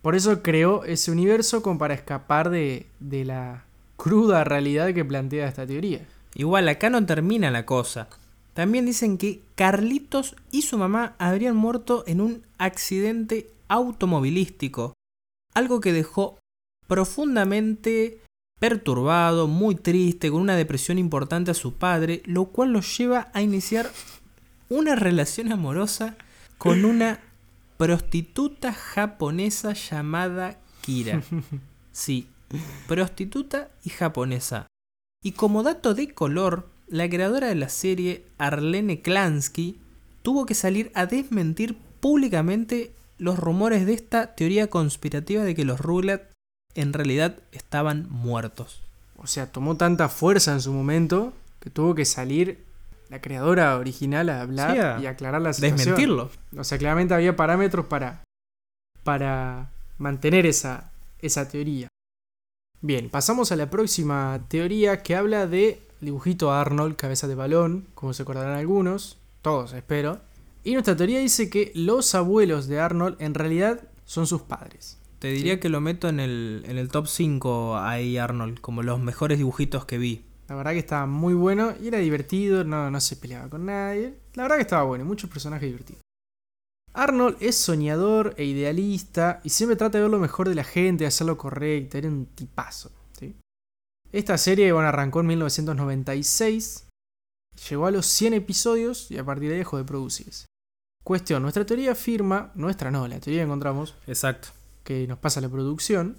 Por 0.01 0.15
eso 0.15 0.41
creó 0.41 0.85
ese 0.85 1.11
universo 1.11 1.61
como 1.61 1.77
para 1.77 1.95
escapar 1.95 2.49
de 2.49 2.87
la 3.25 3.65
cruda 3.97 4.45
realidad 4.45 4.93
que 4.93 5.03
plantea 5.03 5.49
esta 5.49 5.67
teoría. 5.67 6.07
Igual 6.33 6.69
acá 6.69 6.89
no 6.89 7.05
termina 7.05 7.51
la 7.51 7.65
cosa. 7.65 8.07
También 8.55 8.85
dicen 8.85 9.17
que 9.17 9.41
Carlitos 9.55 10.35
y 10.49 10.61
su 10.61 10.77
mamá 10.77 11.15
habrían 11.19 11.57
muerto 11.57 12.05
en 12.07 12.21
un 12.21 12.43
accidente 12.57 13.51
automovilístico. 13.67 14.93
Algo 15.53 15.81
que 15.81 15.91
dejó 15.91 16.39
profundamente 16.87 18.21
perturbado, 18.57 19.47
muy 19.47 19.75
triste, 19.75 20.31
con 20.31 20.39
una 20.39 20.55
depresión 20.55 20.97
importante 20.97 21.51
a 21.51 21.53
su 21.53 21.73
padre, 21.73 22.21
lo 22.25 22.45
cual 22.45 22.71
lo 22.71 22.79
lleva 22.79 23.29
a 23.33 23.41
iniciar 23.41 23.91
una 24.69 24.95
relación 24.95 25.51
amorosa 25.51 26.15
con 26.57 26.85
una 26.85 27.19
prostituta 27.77 28.71
japonesa 28.73 29.73
llamada 29.73 30.59
Kira. 30.81 31.21
Sí, 31.91 32.27
prostituta 32.87 33.71
y 33.85 33.89
japonesa. 33.89 34.67
Y 35.23 35.31
como 35.31 35.63
dato 35.63 35.93
de 35.93 36.13
color, 36.13 36.67
la 36.87 37.09
creadora 37.09 37.47
de 37.47 37.55
la 37.55 37.69
serie, 37.69 38.25
Arlene 38.37 39.01
Klansky, 39.01 39.79
tuvo 40.21 40.45
que 40.45 40.55
salir 40.55 40.91
a 40.93 41.05
desmentir 41.05 41.77
públicamente 41.99 42.91
los 43.17 43.39
rumores 43.39 43.85
de 43.85 43.93
esta 43.93 44.35
teoría 44.35 44.67
conspirativa 44.67 45.43
de 45.43 45.55
que 45.55 45.65
los 45.65 45.79
Rugrats 45.79 46.25
en 46.75 46.93
realidad 46.93 47.37
estaban 47.51 48.07
muertos. 48.09 48.81
O 49.17 49.27
sea, 49.27 49.51
tomó 49.51 49.77
tanta 49.77 50.09
fuerza 50.09 50.51
en 50.51 50.61
su 50.61 50.73
momento 50.73 51.33
que 51.59 51.69
tuvo 51.69 51.95
que 51.95 52.05
salir 52.05 52.63
la 53.09 53.21
creadora 53.21 53.77
original 53.77 54.29
a 54.29 54.41
hablar 54.41 54.73
Sí, 54.73 54.79
a 54.79 54.99
y 54.99 55.05
aclarar 55.05 55.41
la 55.41 55.53
situación. 55.53 55.77
Desmentirlo. 55.77 56.31
O 56.57 56.63
sea, 56.63 56.77
claramente 56.77 57.13
había 57.13 57.35
parámetros 57.35 57.85
para, 57.85 58.23
para 59.03 59.71
mantener 59.97 60.45
esa, 60.45 60.91
esa 61.21 61.47
teoría. 61.47 61.87
Bien, 62.81 63.09
pasamos 63.09 63.51
a 63.51 63.55
la 63.55 63.69
próxima 63.69 64.41
teoría 64.47 65.01
que 65.01 65.15
habla 65.15 65.47
de 65.47 65.81
dibujito 66.05 66.51
Arnold, 66.51 66.95
cabeza 66.95 67.27
de 67.27 67.35
balón, 67.35 67.87
como 67.95 68.13
se 68.13 68.23
acordarán 68.23 68.57
algunos, 68.57 69.17
todos 69.41 69.73
espero. 69.73 70.19
Y 70.63 70.73
nuestra 70.73 70.95
teoría 70.95 71.19
dice 71.19 71.49
que 71.49 71.71
los 71.75 72.15
abuelos 72.15 72.67
de 72.67 72.79
Arnold 72.79 73.17
en 73.19 73.33
realidad 73.33 73.81
son 74.05 74.25
sus 74.27 74.41
padres. 74.43 74.99
Te 75.19 75.29
diría 75.29 75.53
Sí. 75.55 75.59
que 75.59 75.69
lo 75.69 75.81
meto 75.81 76.07
en 76.09 76.19
el, 76.19 76.63
en 76.67 76.77
el 76.77 76.89
top 76.89 77.07
5 77.07 77.77
ahí, 77.77 78.17
Arnold, 78.17 78.59
como 78.61 78.83
los 78.83 78.99
mejores 78.99 79.37
dibujitos 79.37 79.85
que 79.85 79.97
vi. 79.97 80.25
La 80.47 80.55
verdad 80.55 80.71
que 80.73 80.79
estaba 80.79 81.05
muy 81.07 81.33
bueno 81.33 81.73
y 81.81 81.87
era 81.87 81.97
divertido, 81.99 82.63
no, 82.63 82.91
no 82.91 82.99
se 83.01 83.15
peleaba 83.15 83.49
con 83.49 83.65
nadie. 83.65 84.15
La 84.35 84.43
verdad 84.43 84.57
que 84.57 84.61
estaba 84.61 84.83
bueno, 84.83 85.03
muchos 85.05 85.29
personajes 85.29 85.67
divertidos. 85.67 86.01
Arnold 86.93 87.37
es 87.41 87.55
soñador 87.57 88.35
e 88.37 88.45
idealista 88.45 89.41
y 89.43 89.49
siempre 89.49 89.75
trata 89.75 89.97
de 89.97 90.03
ver 90.03 90.11
lo 90.11 90.19
mejor 90.19 90.47
de 90.47 90.55
la 90.55 90.63
gente, 90.63 91.03
de 91.03 91.07
hacer 91.07 91.27
lo 91.27 91.37
correcto, 91.37 91.97
era 91.97 92.07
un 92.07 92.25
tipazo. 92.27 92.91
Esta 94.15 94.37
serie 94.37 94.71
bueno, 94.71 94.87
arrancó 94.87 95.19
en 95.19 95.27
1996, 95.27 96.87
llegó 97.69 97.85
a 97.87 97.91
los 97.91 98.05
100 98.05 98.33
episodios 98.35 99.11
y 99.11 99.17
a 99.17 99.25
partir 99.25 99.49
de 99.49 99.55
ahí 99.55 99.59
dejó 99.59 99.77
de 99.77 99.83
producirse. 99.83 100.45
Cuestión, 101.03 101.41
nuestra 101.41 101.65
teoría 101.65 101.91
afirma, 101.91 102.51
nuestra 102.55 102.91
no, 102.91 103.07
la 103.07 103.19
teoría 103.19 103.41
que 103.41 103.45
encontramos, 103.45 103.95
Exacto. 104.07 104.49
que 104.83 105.05
nos 105.07 105.19
pasa 105.19 105.41
la 105.41 105.49
producción, 105.49 106.17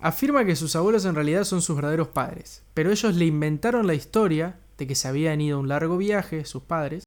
afirma 0.00 0.44
que 0.44 0.56
sus 0.56 0.76
abuelos 0.76 1.04
en 1.06 1.14
realidad 1.14 1.44
son 1.44 1.62
sus 1.62 1.74
verdaderos 1.76 2.08
padres, 2.08 2.62
pero 2.74 2.90
ellos 2.90 3.14
le 3.14 3.24
inventaron 3.24 3.86
la 3.86 3.94
historia 3.94 4.60
de 4.76 4.86
que 4.86 4.94
se 4.94 5.08
habían 5.08 5.40
ido 5.40 5.56
a 5.56 5.60
un 5.60 5.68
largo 5.68 5.96
viaje, 5.96 6.44
sus 6.44 6.62
padres, 6.64 7.04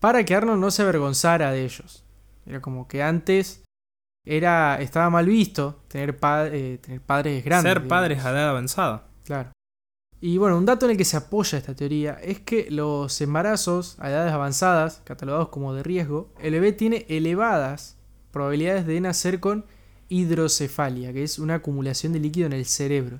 para 0.00 0.24
que 0.24 0.34
Arnold 0.34 0.60
no 0.60 0.70
se 0.70 0.82
avergonzara 0.82 1.52
de 1.52 1.64
ellos. 1.64 2.04
Era 2.46 2.60
como 2.62 2.88
que 2.88 3.02
antes 3.02 3.62
era 4.26 4.80
estaba 4.80 5.10
mal 5.10 5.26
visto 5.26 5.82
tener, 5.88 6.18
pa- 6.18 6.48
eh, 6.48 6.78
tener 6.78 7.00
padres 7.02 7.44
grandes. 7.44 7.70
Ser 7.70 7.82
digamos. 7.82 7.88
padres 7.88 8.24
a 8.24 8.30
edad 8.30 8.48
avanzada. 8.48 9.08
Claro. 9.24 9.50
Y 10.20 10.38
bueno, 10.38 10.56
un 10.56 10.64
dato 10.64 10.86
en 10.86 10.92
el 10.92 10.96
que 10.96 11.04
se 11.04 11.16
apoya 11.16 11.58
esta 11.58 11.74
teoría 11.74 12.12
es 12.22 12.38
que 12.38 12.70
los 12.70 13.20
embarazos 13.20 13.96
a 13.98 14.08
edades 14.08 14.32
avanzadas, 14.32 15.02
catalogados 15.04 15.48
como 15.48 15.74
de 15.74 15.82
riesgo, 15.82 16.32
el 16.40 16.52
bebé 16.52 16.70
tiene 16.70 17.06
elevadas 17.08 17.96
probabilidades 18.30 18.86
de 18.86 19.00
nacer 19.00 19.40
con 19.40 19.64
hidrocefalia, 20.08 21.12
que 21.12 21.24
es 21.24 21.40
una 21.40 21.56
acumulación 21.56 22.12
de 22.12 22.20
líquido 22.20 22.46
en 22.46 22.52
el 22.52 22.66
cerebro, 22.66 23.18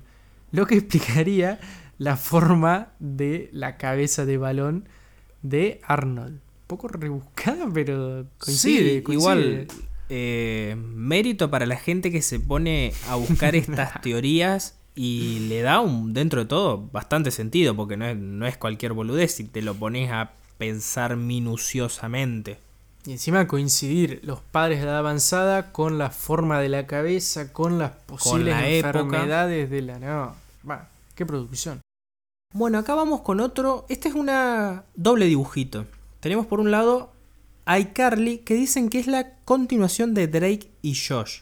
lo 0.51 0.65
que 0.65 0.75
explicaría 0.77 1.59
la 1.97 2.15
forma 2.15 2.93
de 2.99 3.49
la 3.51 3.75
cabeza 3.77 4.25
de 4.25 4.37
balón 4.37 4.87
de 5.41 5.81
Arnold. 5.83 6.35
Un 6.35 6.67
poco 6.67 6.87
rebuscada, 6.87 7.69
pero 7.73 8.27
coincide. 8.37 8.97
sí, 8.97 9.01
coincide. 9.01 9.13
igual 9.13 9.67
eh, 10.07 10.75
mérito 10.77 11.51
para 11.51 11.65
la 11.65 11.75
gente 11.75 12.11
que 12.11 12.21
se 12.21 12.39
pone 12.39 12.93
a 13.09 13.15
buscar 13.15 13.55
estas 13.57 14.01
teorías 14.01 14.79
y 14.95 15.39
le 15.49 15.61
da 15.61 15.79
un, 15.79 16.13
dentro 16.13 16.41
de 16.41 16.45
todo, 16.45 16.77
bastante 16.91 17.31
sentido, 17.31 17.75
porque 17.75 17.97
no 17.97 18.05
es, 18.05 18.17
no 18.17 18.45
es 18.45 18.57
cualquier 18.57 18.93
boludez 18.93 19.35
si 19.35 19.45
te 19.45 19.61
lo 19.61 19.75
pones 19.75 20.11
a 20.11 20.31
pensar 20.57 21.15
minuciosamente. 21.15 22.59
Y 23.05 23.11
encima 23.11 23.47
coincidir 23.47 24.21
los 24.23 24.39
padres 24.39 24.79
de 24.79 24.85
edad 24.85 24.99
avanzada 24.99 25.73
con 25.73 25.97
la 25.97 26.09
forma 26.09 26.61
de 26.61 26.69
la 26.69 26.87
cabeza, 26.87 27.51
con 27.51 27.77
las 27.77 27.91
posibles 27.91 28.55
la 28.55 28.67
época. 28.69 28.99
enfermedades 28.99 29.69
de 29.69 29.81
la... 29.81 29.99
No, 29.99 30.35
qué 31.15 31.25
producción. 31.25 31.81
Bueno, 32.53 32.77
acá 32.77 32.95
vamos 32.95 33.21
con 33.21 33.39
otro. 33.41 33.85
Este 33.89 34.07
es 34.07 34.15
una 34.15 34.83
doble 34.95 35.25
dibujito. 35.25 35.85
Tenemos 36.21 36.45
por 36.45 36.61
un 36.61 36.71
lado 36.71 37.11
iCarly 37.67 38.39
que 38.39 38.53
dicen 38.53 38.89
que 38.89 38.99
es 38.99 39.07
la 39.07 39.35
continuación 39.43 40.13
de 40.13 40.27
Drake 40.27 40.71
y 40.81 40.95
Josh. 40.95 41.41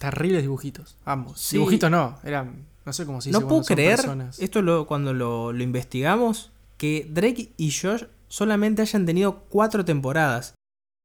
Terribles 0.00 0.40
dibujitos, 0.42 0.96
ambos. 1.04 1.38
Sí. 1.38 1.56
Dibujitos 1.56 1.90
no, 1.90 2.18
eran, 2.24 2.64
no 2.86 2.92
sé 2.94 3.04
cómo 3.04 3.20
se 3.20 3.28
dice 3.28 3.38
No 3.38 3.46
puedo 3.46 3.62
creer, 3.62 3.96
personas. 3.96 4.38
esto 4.38 4.62
lo, 4.62 4.86
cuando 4.86 5.12
lo, 5.12 5.52
lo 5.52 5.62
investigamos, 5.62 6.52
que 6.78 7.06
Drake 7.10 7.52
y 7.58 7.70
Josh 7.70 8.04
solamente 8.28 8.80
hayan 8.80 9.04
tenido 9.04 9.40
cuatro 9.50 9.84
temporadas. 9.84 10.54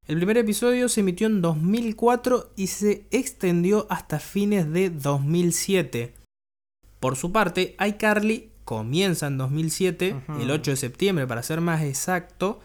El 0.08 0.16
primer 0.16 0.38
episodio 0.38 0.88
se 0.88 1.02
emitió 1.02 1.28
en 1.28 1.42
2004 1.42 2.52
y 2.56 2.68
se 2.68 3.06
extendió 3.12 3.86
hasta 3.90 4.20
fines 4.20 4.72
de 4.72 4.90
2007. 4.92 6.14
Por 7.02 7.18
su 7.18 7.34
parte, 7.34 7.76
iCarly 7.86 8.50
comienza 8.64 9.28
en 9.28 9.38
2007, 9.38 10.16
Ujú. 10.30 10.42
el 10.42 10.52
8 10.52 10.72
de 10.72 10.78
septiembre 10.78 11.28
para 11.28 11.44
ser 11.44 11.60
más 11.60 11.84
exacto, 11.84 12.62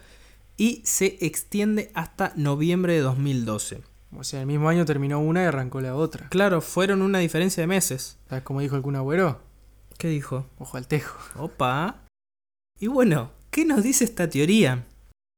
y 0.55 0.81
se 0.85 1.17
extiende 1.25 1.91
hasta 1.93 2.31
noviembre 2.37 2.93
de 2.93 3.01
2012. 3.01 3.81
O 4.15 4.23
sea, 4.23 4.41
el 4.41 4.47
mismo 4.47 4.67
año 4.67 4.85
terminó 4.85 5.19
una 5.19 5.43
y 5.43 5.45
arrancó 5.45 5.79
la 5.81 5.95
otra. 5.95 6.27
Claro, 6.29 6.61
fueron 6.61 7.01
una 7.01 7.19
diferencia 7.19 7.61
de 7.61 7.67
meses. 7.67 8.17
¿Sabes 8.27 8.43
cómo 8.43 8.59
dijo 8.59 8.75
el 8.75 8.81
Kun 8.81 8.95
Agüero? 8.95 9.41
¿Qué 9.97 10.09
dijo? 10.09 10.47
Ojo 10.57 10.77
al 10.77 10.87
tejo. 10.87 11.17
Opa. 11.41 12.03
Y 12.79 12.87
bueno, 12.87 13.31
¿qué 13.51 13.65
nos 13.65 13.83
dice 13.83 14.03
esta 14.03 14.29
teoría? 14.29 14.85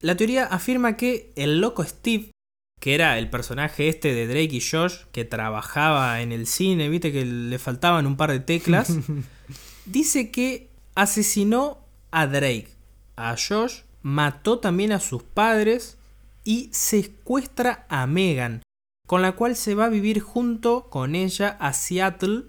La 0.02 0.18
teoría 0.18 0.46
afirma 0.46 0.98
que 0.98 1.32
el 1.36 1.62
loco 1.62 1.84
Steve, 1.84 2.32
que 2.80 2.96
era 2.96 3.18
el 3.20 3.30
personaje 3.30 3.90
este 3.90 4.14
de 4.14 4.28
Drake 4.28 4.56
y 4.56 4.62
Josh, 4.62 5.04
que 5.12 5.24
trabajaba 5.24 6.22
en 6.22 6.32
el 6.32 6.48
cine, 6.48 6.90
viste 6.90 7.12
que 7.12 7.26
le 7.26 7.60
faltaban 7.60 8.08
un 8.08 8.18
par 8.18 8.32
de 8.32 8.40
teclas, 8.40 8.98
dice 9.86 10.32
que 10.32 10.70
asesinó 10.96 11.80
a 12.12 12.28
Drake, 12.28 12.70
a 13.16 13.36
Josh, 13.38 13.82
mató 14.02 14.60
también 14.60 14.92
a 14.92 15.00
sus 15.00 15.24
padres 15.24 15.98
y 16.44 16.70
secuestra 16.72 17.86
a 17.90 18.06
Megan, 18.08 18.62
con 19.08 19.22
la 19.22 19.34
cual 19.34 19.56
se 19.56 19.76
va 19.76 19.86
a 19.86 19.90
vivir 19.90 20.20
junto 20.20 20.90
con 20.90 21.16
ella 21.16 21.58
a 21.60 21.74
Seattle, 21.74 22.46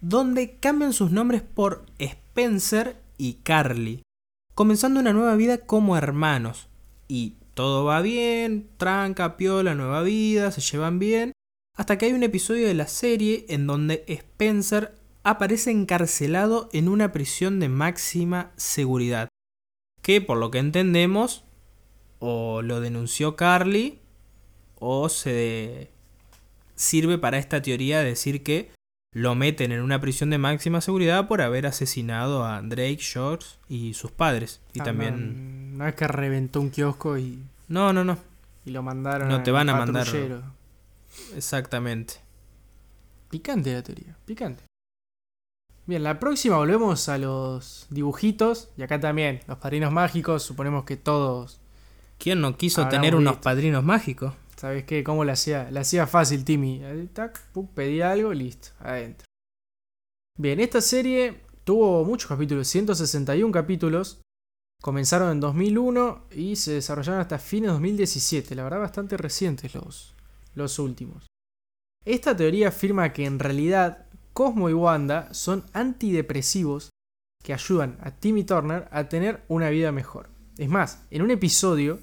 donde 0.00 0.56
cambian 0.56 0.92
sus 0.92 1.10
nombres 1.10 1.42
por 1.42 1.84
Spencer 1.98 2.96
y 3.18 3.34
Carly, 3.34 4.02
comenzando 4.54 5.00
una 5.00 5.12
nueva 5.12 5.36
vida 5.36 5.58
como 5.58 5.96
hermanos. 5.96 6.68
Y 7.06 7.34
todo 7.54 7.84
va 7.84 8.00
bien, 8.00 8.68
tranca, 8.76 9.36
piola, 9.36 9.74
nueva 9.74 10.02
vida, 10.02 10.50
se 10.52 10.60
llevan 10.60 10.98
bien, 10.98 11.32
hasta 11.76 11.98
que 11.98 12.06
hay 12.06 12.12
un 12.12 12.22
episodio 12.22 12.66
de 12.66 12.74
la 12.74 12.86
serie 12.86 13.46
en 13.48 13.66
donde 13.66 14.04
Spencer 14.06 14.94
aparece 15.22 15.70
encarcelado 15.70 16.68
en 16.72 16.88
una 16.88 17.12
prisión 17.12 17.60
de 17.60 17.68
máxima 17.68 18.52
seguridad, 18.56 19.28
que 20.02 20.20
por 20.20 20.38
lo 20.38 20.50
que 20.50 20.58
entendemos, 20.58 21.44
o 22.20 22.62
lo 22.62 22.80
denunció 22.80 23.34
Carly, 23.34 23.98
o 24.78 25.08
se 25.08 25.90
sirve 26.76 27.18
para 27.18 27.38
esta 27.38 27.60
teoría 27.60 27.98
de 27.98 28.04
decir 28.06 28.42
que 28.42 28.70
lo 29.12 29.34
meten 29.34 29.72
en 29.72 29.80
una 29.80 30.00
prisión 30.00 30.30
de 30.30 30.38
máxima 30.38 30.80
seguridad 30.80 31.26
por 31.26 31.42
haber 31.42 31.66
asesinado 31.66 32.44
a 32.46 32.62
Drake, 32.62 32.98
George 33.00 33.56
y 33.68 33.94
sus 33.94 34.12
padres. 34.12 34.60
Y 34.72 34.80
Ah, 34.80 34.84
también... 34.84 35.72
No, 35.72 35.78
no 35.84 35.88
es 35.88 35.94
que 35.96 36.06
reventó 36.06 36.60
un 36.60 36.70
kiosco 36.70 37.18
y, 37.18 37.42
No, 37.68 37.92
no, 37.92 38.04
no, 38.04 38.16
y 38.64 38.70
lo 38.70 38.82
mandaron 38.82 39.28
No 39.28 39.42
te 39.42 39.50
van 39.50 39.68
a 39.68 39.74
mandar- 39.74 40.06
exactamente. 41.34 42.14
Picante 43.28 43.72
la 43.72 43.82
teoría, 43.82 44.16
picante. 44.24 44.62
Bien, 45.86 46.02
la 46.04 46.18
próxima 46.20 46.56
volvemos 46.56 47.08
a 47.08 47.18
los 47.18 47.86
dibujitos. 47.90 48.68
Y 48.76 48.82
acá 48.82 49.00
también, 49.00 49.40
los 49.48 49.58
padrinos 49.58 49.92
mágicos. 49.92 50.42
Suponemos 50.44 50.84
que 50.84 50.96
todos. 50.96 51.60
¿Quién 52.20 52.42
no 52.42 52.54
quiso 52.58 52.82
Habrá 52.82 52.90
tener 52.90 53.14
un 53.14 53.22
unos 53.22 53.38
padrinos 53.38 53.82
mágicos? 53.82 54.34
¿Sabes 54.54 54.84
qué? 54.84 55.02
¿Cómo 55.02 55.24
le 55.24 55.32
hacía? 55.32 55.70
Le 55.70 55.80
hacía 55.80 56.06
fácil, 56.06 56.44
Timmy. 56.44 56.82
Tac, 57.14 57.40
pum, 57.50 57.66
pedía 57.66 58.12
algo, 58.12 58.34
listo, 58.34 58.68
adentro. 58.78 59.24
Bien, 60.38 60.60
esta 60.60 60.82
serie 60.82 61.40
tuvo 61.64 62.04
muchos 62.04 62.28
capítulos, 62.28 62.68
161 62.68 63.50
capítulos. 63.50 64.20
Comenzaron 64.82 65.32
en 65.32 65.40
2001 65.40 66.26
y 66.32 66.56
se 66.56 66.72
desarrollaron 66.72 67.22
hasta 67.22 67.38
fines 67.38 67.68
de 67.68 67.72
2017. 67.72 68.54
La 68.54 68.64
verdad, 68.64 68.80
bastante 68.80 69.16
recientes 69.16 69.74
los, 69.74 70.14
los 70.54 70.78
últimos. 70.78 71.26
Esta 72.04 72.36
teoría 72.36 72.68
afirma 72.68 73.14
que 73.14 73.24
en 73.24 73.38
realidad 73.38 74.06
Cosmo 74.34 74.68
y 74.68 74.74
Wanda 74.74 75.32
son 75.32 75.64
antidepresivos 75.72 76.90
que 77.42 77.54
ayudan 77.54 77.96
a 78.02 78.10
Timmy 78.10 78.44
Turner 78.44 78.88
a 78.90 79.08
tener 79.08 79.42
una 79.48 79.70
vida 79.70 79.90
mejor. 79.90 80.28
Es 80.58 80.68
más, 80.68 81.06
en 81.10 81.22
un 81.22 81.30
episodio, 81.30 81.98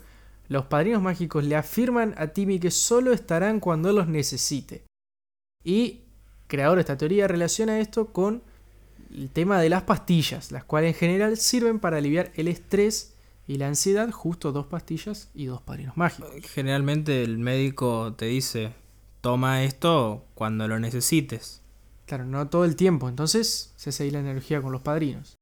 los 0.48 0.66
padrinos 0.66 1.02
mágicos 1.02 1.44
le 1.44 1.56
afirman 1.56 2.14
a 2.18 2.28
Timmy 2.28 2.60
que 2.60 2.72
solo 2.72 3.12
estarán 3.12 3.60
cuando 3.60 3.92
los 3.92 4.08
necesite. 4.08 4.86
Y 5.64 6.02
creador 6.48 6.78
de 6.78 6.82
esta 6.82 6.98
teoría 6.98 7.28
relaciona 7.28 7.80
esto 7.80 8.14
con 8.14 8.42
el 9.14 9.30
tema 9.30 9.60
de 9.62 9.70
las 9.70 9.84
pastillas, 9.84 10.52
las 10.52 10.64
cuales 10.64 10.94
en 10.94 11.00
general 11.00 11.38
sirven 11.38 11.80
para 11.80 11.98
aliviar 11.98 12.32
el 12.36 12.48
estrés 12.48 13.16
y 13.48 13.58
la 13.58 13.68
ansiedad, 13.68 14.12
justo 14.12 14.52
dos 14.52 14.68
pastillas 14.68 15.30
y 15.34 15.46
dos 15.46 15.62
padrinos 15.62 15.96
mágicos. 15.96 16.30
Generalmente 16.54 17.24
el 17.24 17.38
médico 17.38 18.14
te 18.18 18.26
dice, 18.26 18.74
toma 19.22 19.64
esto 19.64 20.26
cuando 20.36 20.68
lo 20.68 20.80
necesites. 20.80 21.62
Claro, 22.06 22.26
no 22.26 22.50
todo 22.50 22.66
el 22.66 22.76
tiempo, 22.76 23.10
entonces 23.10 23.74
se 23.76 24.04
ahí 24.04 24.12
la 24.12 24.20
energía 24.20 24.62
con 24.62 24.72
los 24.72 24.82
padrinos. 24.82 25.37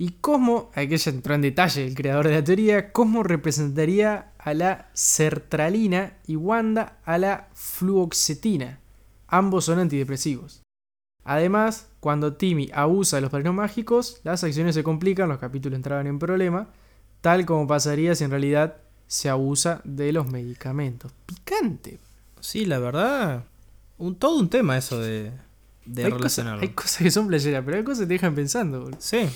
Y 0.00 0.10
Cosmo, 0.20 0.70
aquí 0.74 0.96
ya 0.96 1.10
entró 1.10 1.34
en 1.34 1.42
detalle 1.42 1.84
el 1.84 1.96
creador 1.96 2.28
de 2.28 2.34
la 2.34 2.44
teoría, 2.44 2.92
Cosmo 2.92 3.24
representaría 3.24 4.30
a 4.38 4.54
la 4.54 4.88
sertralina 4.92 6.14
y 6.26 6.36
Wanda 6.36 6.98
a 7.04 7.18
la 7.18 7.48
fluoxetina. 7.52 8.78
Ambos 9.26 9.64
son 9.64 9.80
antidepresivos. 9.80 10.62
Además, 11.24 11.88
cuando 12.00 12.34
Timmy 12.34 12.70
abusa 12.72 13.16
de 13.16 13.22
los 13.22 13.30
padrinos 13.30 13.54
mágicos, 13.54 14.20
las 14.22 14.44
acciones 14.44 14.76
se 14.76 14.84
complican, 14.84 15.28
los 15.28 15.38
capítulos 15.38 15.76
entraban 15.76 16.06
en 16.06 16.20
problema, 16.20 16.68
tal 17.20 17.44
como 17.44 17.66
pasaría 17.66 18.14
si 18.14 18.22
en 18.22 18.30
realidad 18.30 18.76
se 19.08 19.28
abusa 19.28 19.80
de 19.84 20.12
los 20.12 20.30
medicamentos. 20.30 21.12
Picante. 21.26 21.98
Sí, 22.40 22.64
la 22.66 22.78
verdad, 22.78 23.44
un, 23.98 24.14
todo 24.14 24.38
un 24.38 24.48
tema 24.48 24.78
eso 24.78 25.00
de, 25.00 25.32
de 25.84 26.04
hay, 26.04 26.10
cosas, 26.10 26.20
relacionarlo. 26.20 26.62
hay 26.62 26.68
cosas 26.68 26.98
que 26.98 27.10
son 27.10 27.26
playeras, 27.26 27.64
pero 27.64 27.76
hay 27.76 27.84
cosas 27.84 28.00
que 28.02 28.06
te 28.06 28.14
dejan 28.14 28.34
pensando. 28.36 28.82
boludo. 28.82 28.98
Sí. 29.00 29.28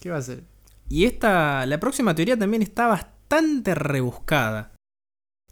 ¿Qué 0.00 0.10
va 0.10 0.16
a 0.16 0.22
ser? 0.22 0.44
Y 0.88 1.04
esta, 1.04 1.66
la 1.66 1.78
próxima 1.78 2.14
teoría 2.14 2.38
también 2.38 2.62
está 2.62 2.86
bastante 2.86 3.74
rebuscada. 3.74 4.72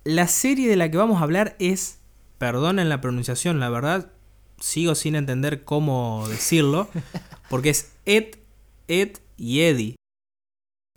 La 0.04 0.26
serie 0.26 0.68
de 0.68 0.76
la 0.76 0.90
que 0.90 0.96
vamos 0.96 1.20
a 1.20 1.24
hablar 1.24 1.54
es, 1.58 2.00
perdonen 2.38 2.88
la 2.88 3.02
pronunciación, 3.02 3.60
la 3.60 3.68
verdad, 3.68 4.10
sigo 4.58 4.94
sin 4.94 5.14
entender 5.14 5.64
cómo 5.64 6.26
decirlo, 6.28 6.88
porque 7.50 7.68
es 7.70 7.92
Ed, 8.06 8.36
Ed 8.88 9.18
y 9.36 9.60
Eddie. 9.60 9.96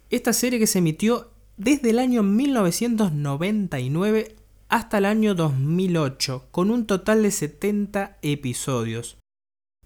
Esta 0.10 0.34
serie 0.34 0.60
que 0.60 0.68
se 0.68 0.80
emitió 0.80 1.32
desde 1.58 1.92
el 1.92 2.00
año 2.00 2.24
1999 2.24 4.36
hasta 4.70 5.00
el 5.00 5.06
año 5.06 5.36
2008, 5.36 6.48
con 6.52 6.72
un 6.72 6.88
total 6.88 7.24
de 7.24 7.32
70 7.32 8.18
episodios. 8.22 9.18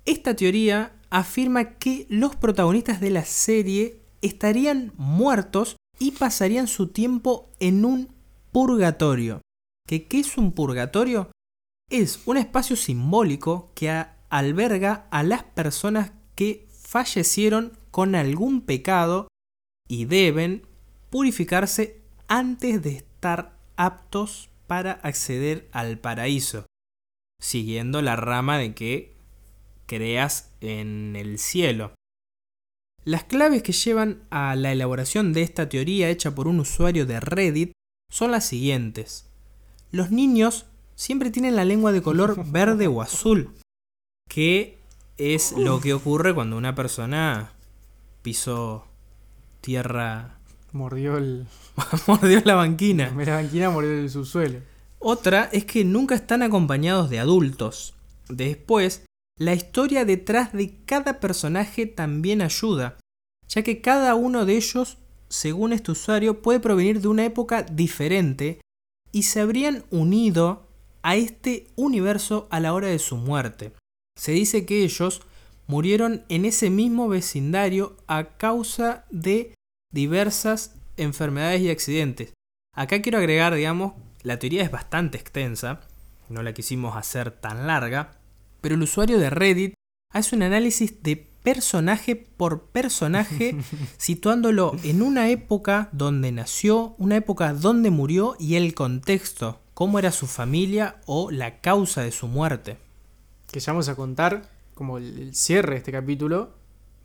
Esta 0.06 0.36
teoría 0.36 0.95
afirma 1.10 1.78
que 1.78 2.06
los 2.10 2.36
protagonistas 2.36 3.00
de 3.00 3.10
la 3.10 3.26
serie 3.26 4.00
estarían 4.22 4.94
muertos 4.98 5.76
y 6.00 6.12
pasarían 6.12 6.68
su 6.68 6.88
tiempo 6.88 7.50
en 7.60 7.86
un 7.86 8.10
purgatorio. 8.52 9.42
¿Que 9.88 10.06
¿Qué 10.06 10.20
es 10.20 10.38
un 10.38 10.52
purgatorio? 10.52 11.32
Es 11.90 12.22
un 12.26 12.38
espacio 12.38 12.76
simbólico 12.76 13.72
que 13.76 14.06
alberga 14.30 15.08
a 15.12 15.24
las 15.24 15.44
personas 15.44 16.12
que 16.36 16.68
fallecieron 16.72 17.78
con 17.92 18.16
algún 18.16 18.62
pecado 18.62 19.28
y 19.88 20.06
deben 20.06 20.66
purificarse 21.10 22.02
antes 22.28 22.82
de 22.82 22.98
estar 22.98 23.56
aptos 23.78 24.50
para 24.68 24.94
acceder 24.94 25.70
al 25.72 26.00
paraíso, 26.00 26.66
siguiendo 27.40 28.02
la 28.02 28.16
rama 28.16 28.58
de 28.58 28.74
que 28.74 29.15
creas 29.86 30.52
en 30.62 31.16
el 31.16 31.40
cielo. 31.40 31.94
Las 33.04 33.24
claves 33.24 33.62
que 33.62 33.72
llevan 33.72 34.24
a 34.32 34.56
la 34.56 34.72
elaboración 34.72 35.32
de 35.34 35.44
esta 35.44 35.70
teoría 35.70 36.10
hecha 36.10 36.34
por 36.34 36.48
un 36.48 36.60
usuario 36.60 37.06
de 37.06 37.20
Reddit 37.20 37.72
son 38.10 38.32
las 38.32 38.46
siguientes. 38.46 39.30
Los 39.92 40.12
niños 40.12 40.66
siempre 40.96 41.30
tienen 41.30 41.56
la 41.56 41.66
lengua 41.66 41.92
de 41.92 42.02
color 42.02 42.44
verde 42.52 42.88
o 42.88 43.02
azul, 43.02 43.52
que 44.30 44.80
es 45.18 45.52
lo 45.52 45.80
que 45.82 45.94
ocurre 45.94 46.34
cuando 46.34 46.58
una 46.58 46.76
persona 46.76 47.54
pisó 48.22 48.88
tierra, 49.62 50.36
Mordió 50.76 51.16
el. 51.16 51.48
mordió 52.08 52.42
la 52.44 52.56
banquina. 52.56 53.14
La 53.16 53.36
banquina 53.36 53.70
mordió 53.70 53.92
el 53.92 54.10
subsuelo. 54.10 54.60
Otra 55.00 55.46
es 55.54 55.64
que 55.64 55.86
nunca 55.86 56.16
están 56.16 56.44
acompañados 56.44 57.10
de 57.10 57.20
adultos. 57.20 57.94
Después, 58.28 59.06
la 59.38 59.54
historia 59.54 60.06
detrás 60.06 60.54
de 60.54 60.84
cada 60.86 61.20
personaje 61.20 61.86
también 61.86 62.42
ayuda, 62.42 62.98
ya 63.48 63.64
que 63.64 63.82
cada 63.82 64.16
uno 64.16 64.46
de 64.46 64.56
ellos 64.56 64.98
según 65.30 65.74
este 65.74 65.92
usuario, 65.92 66.42
puede 66.42 66.60
provenir 66.60 67.02
de 67.02 67.08
una 67.08 67.26
época 67.26 67.64
diferente 67.64 68.62
y 69.12 69.24
se 69.24 69.42
habrían 69.42 69.84
unido 69.92 70.68
a 71.02 71.16
este 71.16 71.68
universo 71.76 72.48
a 72.52 72.60
la 72.60 72.74
hora 72.74 72.88
de 72.88 73.00
su 73.00 73.18
muerte. 73.18 73.74
Se 74.18 74.32
dice 74.32 74.66
que 74.66 74.84
ellos 74.84 75.22
murieron 75.68 76.24
en 76.30 76.46
ese 76.46 76.70
mismo 76.70 77.08
vecindario 77.08 77.98
a 78.08 78.38
causa 78.38 79.06
de 79.10 79.54
diversas 79.92 80.76
enfermedades 80.98 81.62
y 81.62 81.70
accidentes. 81.70 82.34
Acá 82.74 83.02
quiero 83.02 83.18
agregar, 83.18 83.54
digamos, 83.56 83.94
la 84.24 84.40
teoría 84.40 84.64
es 84.64 84.72
bastante 84.72 85.18
extensa, 85.18 85.82
no 86.30 86.44
la 86.44 86.54
quisimos 86.54 86.96
hacer 86.96 87.32
tan 87.32 87.68
larga, 87.68 88.20
pero 88.66 88.74
el 88.74 88.82
usuario 88.82 89.20
de 89.20 89.30
Reddit 89.30 89.76
hace 90.12 90.36
un 90.36 90.42
análisis 90.42 91.04
de 91.04 91.18
personaje 91.44 92.16
por 92.16 92.64
personaje, 92.70 93.56
situándolo 93.98 94.76
en 94.82 95.04
una 95.04 95.30
época 95.30 95.88
donde 95.92 96.32
nació, 96.32 96.96
una 96.98 97.18
época 97.18 97.54
donde 97.54 97.92
murió 97.92 98.36
y 98.40 98.56
el 98.56 98.74
contexto, 98.74 99.62
cómo 99.76 100.00
era 100.00 100.12
su 100.12 100.26
familia 100.26 101.00
o 101.06 101.30
la 101.30 101.62
causa 101.62 102.02
de 102.02 102.12
su 102.12 102.28
muerte. 102.28 102.78
Que 103.52 103.60
ya 103.60 103.72
vamos 103.72 103.88
a 103.88 103.96
contar 103.96 104.50
como 104.74 104.98
el, 104.98 105.36
cierre 105.36 105.74
de 105.74 105.78
este 105.78 105.92
capítulo, 105.92 106.56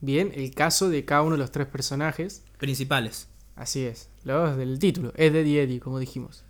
bien, 0.00 0.32
el 0.34 0.54
caso 0.54 0.88
de 0.88 1.04
cada 1.04 1.20
uno 1.20 1.32
de 1.32 1.40
los 1.40 1.52
tres 1.52 1.66
personajes. 1.66 2.42
Principales. 2.56 3.28
Así 3.54 3.84
es, 3.84 4.08
los 4.24 4.56
del 4.56 4.78
título, 4.78 5.12
es 5.14 5.30
de 5.30 5.42
Eddie, 5.42 5.78
como 5.78 5.98
dijimos. 5.98 6.42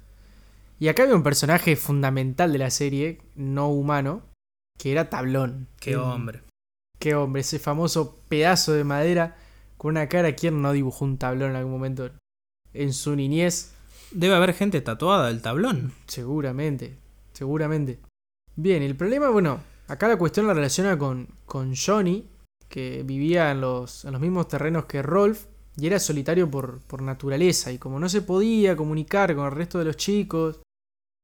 Y 0.78 0.86
acá 0.86 1.02
hay 1.02 1.10
un 1.10 1.24
personaje 1.24 1.74
fundamental 1.74 2.52
de 2.52 2.58
la 2.58 2.70
serie, 2.70 3.18
no 3.34 3.70
humano, 3.70 4.29
que 4.80 4.92
era 4.92 5.10
Tablón. 5.10 5.68
Qué 5.78 5.96
hombre. 5.96 6.42
Qué 6.98 7.14
hombre, 7.14 7.40
ese 7.40 7.58
famoso 7.58 8.18
pedazo 8.28 8.72
de 8.72 8.84
madera 8.84 9.36
con 9.76 9.90
una 9.90 10.08
cara. 10.08 10.34
¿Quién 10.34 10.62
no 10.62 10.72
dibujó 10.72 11.04
un 11.04 11.18
tablón 11.18 11.50
en 11.50 11.56
algún 11.56 11.72
momento 11.72 12.10
en 12.72 12.92
su 12.92 13.16
niñez? 13.16 13.74
Debe 14.10 14.34
haber 14.34 14.54
gente 14.54 14.80
tatuada 14.80 15.28
del 15.28 15.42
tablón. 15.42 15.92
Seguramente, 16.06 16.96
seguramente. 17.32 18.00
Bien, 18.56 18.82
el 18.82 18.96
problema, 18.96 19.30
bueno, 19.30 19.60
Acá 19.90 20.06
la 20.06 20.16
cuestión 20.16 20.46
la 20.46 20.54
relaciona 20.54 20.96
con, 20.96 21.26
con 21.46 21.74
Johnny, 21.74 22.24
que 22.68 23.02
vivía 23.02 23.50
en 23.50 23.60
los, 23.60 24.04
en 24.04 24.12
los 24.12 24.20
mismos 24.20 24.46
terrenos 24.46 24.84
que 24.84 25.02
Rolf 25.02 25.46
y 25.76 25.88
era 25.88 25.98
solitario 25.98 26.48
por, 26.48 26.80
por 26.82 27.02
naturaleza. 27.02 27.72
Y 27.72 27.78
como 27.78 27.98
no 27.98 28.08
se 28.08 28.22
podía 28.22 28.76
comunicar 28.76 29.34
con 29.34 29.46
el 29.46 29.50
resto 29.50 29.80
de 29.80 29.86
los 29.86 29.96
chicos, 29.96 30.60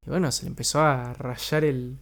y 0.05 0.09
bueno, 0.09 0.29
se 0.33 0.43
le 0.43 0.49
empezó 0.49 0.81
a 0.81 1.13
rayar 1.13 1.63
el, 1.63 1.97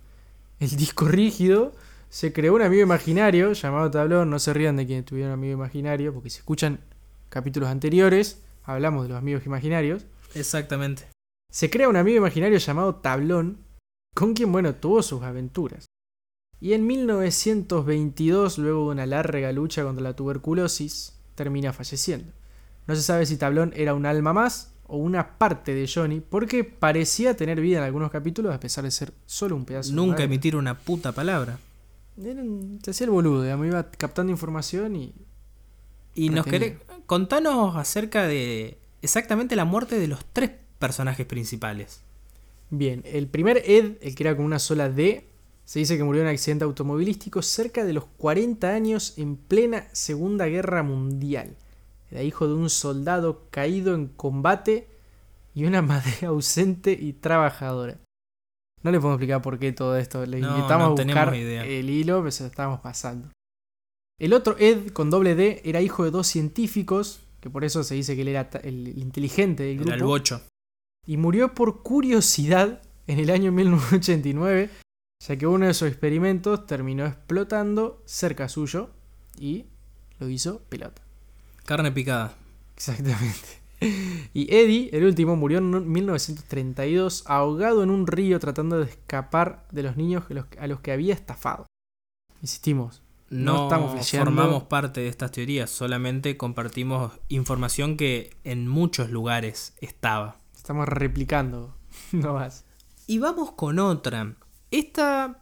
el 0.60 0.70
disco 0.76 1.08
rígido. 1.08 1.74
Se 2.10 2.32
creó 2.32 2.56
un 2.56 2.62
amigo 2.62 2.84
imaginario 2.84 3.54
llamado 3.54 3.91
Tablón. 3.91 4.30
No 4.30 4.39
se 4.39 4.54
rían 4.54 4.76
de 4.76 4.86
quien 4.86 5.04
tuviera 5.04 5.30
un 5.30 5.34
amigo 5.34 5.54
imaginario, 5.54 6.13
porque 6.13 6.30
si 6.30 6.39
escuchan 6.39 6.80
capítulos 7.30 7.70
anteriores, 7.70 8.44
hablamos 8.63 9.04
de 9.04 9.10
los 9.10 9.18
amigos 9.18 9.46
imaginarios. 9.46 10.06
Exactamente. 10.34 11.08
Se 11.52 11.70
crea 11.70 11.89
un 11.89 11.98
amigo 11.98 12.18
imaginario 12.18 12.58
llamado 12.58 12.96
Tablón, 12.96 13.60
con 14.13 14.34
quien, 14.34 14.52
bueno, 14.52 14.76
tuvo 14.76 15.02
sus 15.04 15.24
aventuras. 15.24 15.86
Y 16.60 16.74
en 16.74 16.88
1922, 16.88 18.58
luego 18.58 18.86
de 18.86 18.91
una 18.91 19.06
larga 19.06 19.52
lucha 19.52 19.84
contra 19.84 20.04
la 20.04 20.15
tuberculosis, 20.15 21.20
termina 21.36 21.74
falleciendo. 21.74 22.32
No 22.88 22.96
se 22.96 23.02
sabe 23.02 23.26
si 23.26 23.38
Tablón 23.38 23.74
era 23.76 23.94
un 23.94 24.06
alma 24.06 24.34
más 24.34 24.74
o 24.88 24.98
una 24.98 25.38
parte 25.38 25.74
de 25.74 25.89
Johnny, 25.91 26.21
porque 26.21 26.63
parecía 26.63 27.36
tener 27.36 27.60
vida 27.60 27.80
en 27.80 27.84
algunos 27.84 28.12
capítulos 28.12 28.54
a 28.54 28.60
pesar 28.60 28.84
de 28.84 28.91
ser 28.91 29.13
solo 29.26 29.56
un 29.56 29.65
pedazo 29.65 29.93
Nunca 29.93 30.24
emitir 30.24 30.56
una 30.56 30.78
puta 30.78 31.12
palabra. 31.12 31.60
se 32.17 32.91
hacía 32.91 33.06
el 33.06 33.12
boludo, 33.12 33.58
me 33.58 33.67
iba 33.67 33.89
captando 33.91 34.32
información 34.32 34.95
y... 34.95 35.13
Y 36.13 36.30
nos 36.30 36.45
querés... 36.45 36.78
Contanos 37.06 37.76
acerca 37.76 38.26
de 38.26 38.80
exactamente 39.02 39.56
la 39.56 39.65
muerte 39.65 40.00
de 40.00 40.08
los 40.08 40.26
tres 40.34 40.52
personajes 40.80 41.26
principales. 41.26 42.02
Bien, 42.69 43.04
el 43.06 43.28
primer 43.28 43.62
Ed, 43.65 43.98
el 44.02 44.15
que 44.15 44.24
era 44.24 44.36
con 44.36 44.45
una 44.45 44.60
sola 44.60 44.89
D, 44.89 45.28
se 45.65 45.80
dice 45.80 45.98
que 45.98 46.04
murió 46.04 46.21
en 46.21 46.28
un 46.28 46.34
accidente 46.34 46.63
automovilístico 46.63 47.41
cerca 47.41 47.84
de 47.84 47.93
los 47.93 48.06
40 48.17 48.69
años 48.69 49.13
en 49.17 49.36
plena 49.36 49.88
Segunda 49.93 50.45
Guerra 50.45 50.84
Mundial. 50.84 51.56
Era 52.12 52.24
hijo 52.24 52.48
de 52.48 52.54
un 52.54 52.70
soldado 52.70 53.48
caído 53.50 53.96
en 53.96 54.08
combate 54.08 54.88
y 55.54 55.65
una 55.65 55.82
madre 55.84 56.26
ausente 56.26 56.91
y 56.91 57.13
trabajadora. 57.13 58.00
No 58.84 58.91
le 58.91 59.00
podemos 59.00 59.15
explicar 59.15 59.41
por 59.41 59.58
qué 59.58 59.72
todo 59.72 59.98
esto. 59.98 60.26
Le 60.26 60.39
invitamos 60.39 61.00
a 61.00 61.04
buscar 61.04 61.34
el 61.34 61.89
hilo, 61.89 62.20
pero 62.20 62.32
se 62.32 62.44
lo 62.44 62.50
estábamos 62.50 62.82
pasando. 62.82 63.30
El 64.20 64.34
otro 64.34 64.56
Ed 64.60 64.91
con 64.91 65.10
doble 65.10 65.36
D 65.36 65.62
era 65.65 65.82
hijo 65.82 66.04
de 66.04 66.12
dos 66.12 66.28
científicos, 66.28 67.22
que 67.41 67.50
por 67.50 67.63
eso 67.63 67.84
se 67.84 67.96
dice 67.96 68.15
que 68.15 68.22
él 68.22 68.28
era 68.28 68.50
el 68.63 68.98
inteligente 69.00 69.63
del 69.63 69.78
grupo. 69.78 69.89
Era 69.89 69.98
el 69.98 70.04
bocho. 70.04 70.41
Y 71.08 71.18
murió 71.18 71.54
por 71.54 71.82
curiosidad 71.82 72.82
en 73.08 73.20
el 73.20 73.32
año 73.32 73.52
1989 73.52 74.70
ya 75.28 75.38
que 75.38 75.48
uno 75.48 75.65
de 75.65 75.74
sus 75.74 75.88
experimentos 75.88 76.65
terminó 76.65 77.06
explotando 77.06 78.02
cerca 78.06 78.50
suyo 78.50 78.91
y 79.38 79.65
lo 80.20 80.30
hizo 80.30 80.62
pelota. 80.70 81.02
Carne 81.65 81.91
picada. 81.91 82.36
Exactamente. 82.75 83.65
Y 84.34 84.54
Eddie, 84.54 84.89
el 84.93 85.04
último, 85.04 85.36
murió 85.36 85.58
en 85.58 85.91
1932 85.91 87.23
ahogado 87.25 87.84
en 87.84 87.89
un 87.89 88.08
río 88.08 88.39
tratando 88.39 88.80
de 88.80 88.86
escapar 88.86 89.67
de 89.71 89.84
los 89.84 89.97
niños 89.97 90.23
a 90.58 90.67
los 90.67 90.80
que 90.80 90.91
había 90.91 91.13
estafado. 91.13 91.65
Insistimos, 92.41 93.01
no, 93.30 93.63
estamos 93.63 93.91
flasheando. 93.91 94.32
formamos 94.32 94.63
parte 94.63 95.01
de 95.01 95.08
estas 95.08 95.32
teorías, 95.32 95.69
solamente 95.69 96.38
compartimos 96.38 97.13
información 97.28 97.97
que 97.97 98.36
en 98.43 98.67
muchos 98.67 99.10
lugares 99.10 99.73
estaba. 99.82 100.38
Estamos 100.56 100.88
replicando, 100.88 101.75
no 102.12 102.34
más. 102.34 102.65
Y 103.08 103.19
vamos 103.19 103.51
con 103.51 103.80
otra. 103.80 104.36
Esta, 104.71 105.39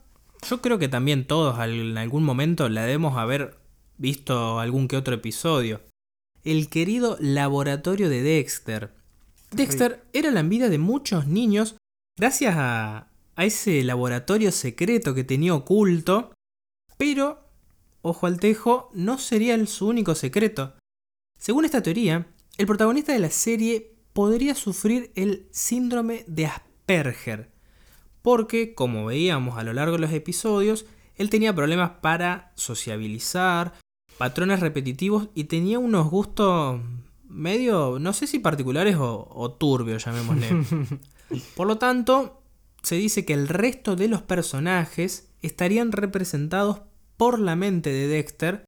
yo 0.47 0.61
creo 0.61 0.79
que 0.79 0.87
también 0.87 1.27
todos 1.27 1.59
en 1.59 1.97
algún 1.97 2.23
momento 2.23 2.67
la 2.69 2.83
debemos 2.83 3.17
haber 3.17 3.57
visto 3.97 4.59
algún 4.59 4.87
que 4.87 4.97
otro 4.97 5.15
episodio. 5.15 5.81
El 6.43 6.69
querido 6.69 7.17
laboratorio 7.19 8.09
de 8.09 8.21
Dexter. 8.21 8.93
Dexter 9.51 10.03
era 10.11 10.31
la 10.31 10.41
envidia 10.41 10.69
de 10.69 10.77
muchos 10.77 11.27
niños 11.27 11.77
gracias 12.17 12.55
a, 12.57 13.07
a 13.35 13.45
ese 13.45 13.83
laboratorio 13.83 14.51
secreto 14.51 15.13
que 15.13 15.23
tenía 15.23 15.55
oculto, 15.55 16.33
pero, 16.97 17.47
ojo 18.01 18.27
al 18.27 18.39
tejo, 18.39 18.89
no 18.93 19.17
sería 19.17 19.63
su 19.65 19.87
único 19.87 20.15
secreto. 20.15 20.73
Según 21.39 21.65
esta 21.65 21.81
teoría, 21.81 22.27
el 22.57 22.67
protagonista 22.67 23.13
de 23.13 23.19
la 23.19 23.29
serie 23.29 23.95
podría 24.13 24.53
sufrir 24.53 25.11
el 25.15 25.47
síndrome 25.51 26.23
de 26.27 26.47
Asperger, 26.47 27.51
porque, 28.21 28.75
como 28.75 29.05
veíamos 29.05 29.57
a 29.57 29.63
lo 29.63 29.73
largo 29.73 29.93
de 29.95 30.01
los 30.01 30.13
episodios, 30.13 30.85
él 31.15 31.29
tenía 31.29 31.55
problemas 31.55 31.91
para 32.01 32.51
sociabilizar, 32.55 33.73
patrones 34.23 34.61
repetitivos 34.61 35.27
y 35.35 35.43
tenía 35.43 35.79
unos 35.79 36.09
gustos 36.09 36.79
medio, 37.27 37.99
no 37.99 38.13
sé 38.13 38.25
si 38.25 38.39
particulares 38.39 38.95
o, 38.97 39.57
turbios, 39.59 40.05
llamémosle. 40.05 40.63
Por 41.57 41.67
lo 41.67 41.77
tanto, 41.77 42.41
se 42.83 42.95
dice 42.95 43.25
que 43.25 43.33
el 43.33 43.49
resto 43.49 43.97
de 43.97 44.07
los 44.07 44.21
personajes 44.21 45.29
estarían 45.41 45.91
representados 45.91 46.83
por 47.17 47.37
la 47.37 47.57
mente 47.57 47.91
de 47.91 48.07
Dexter, 48.07 48.63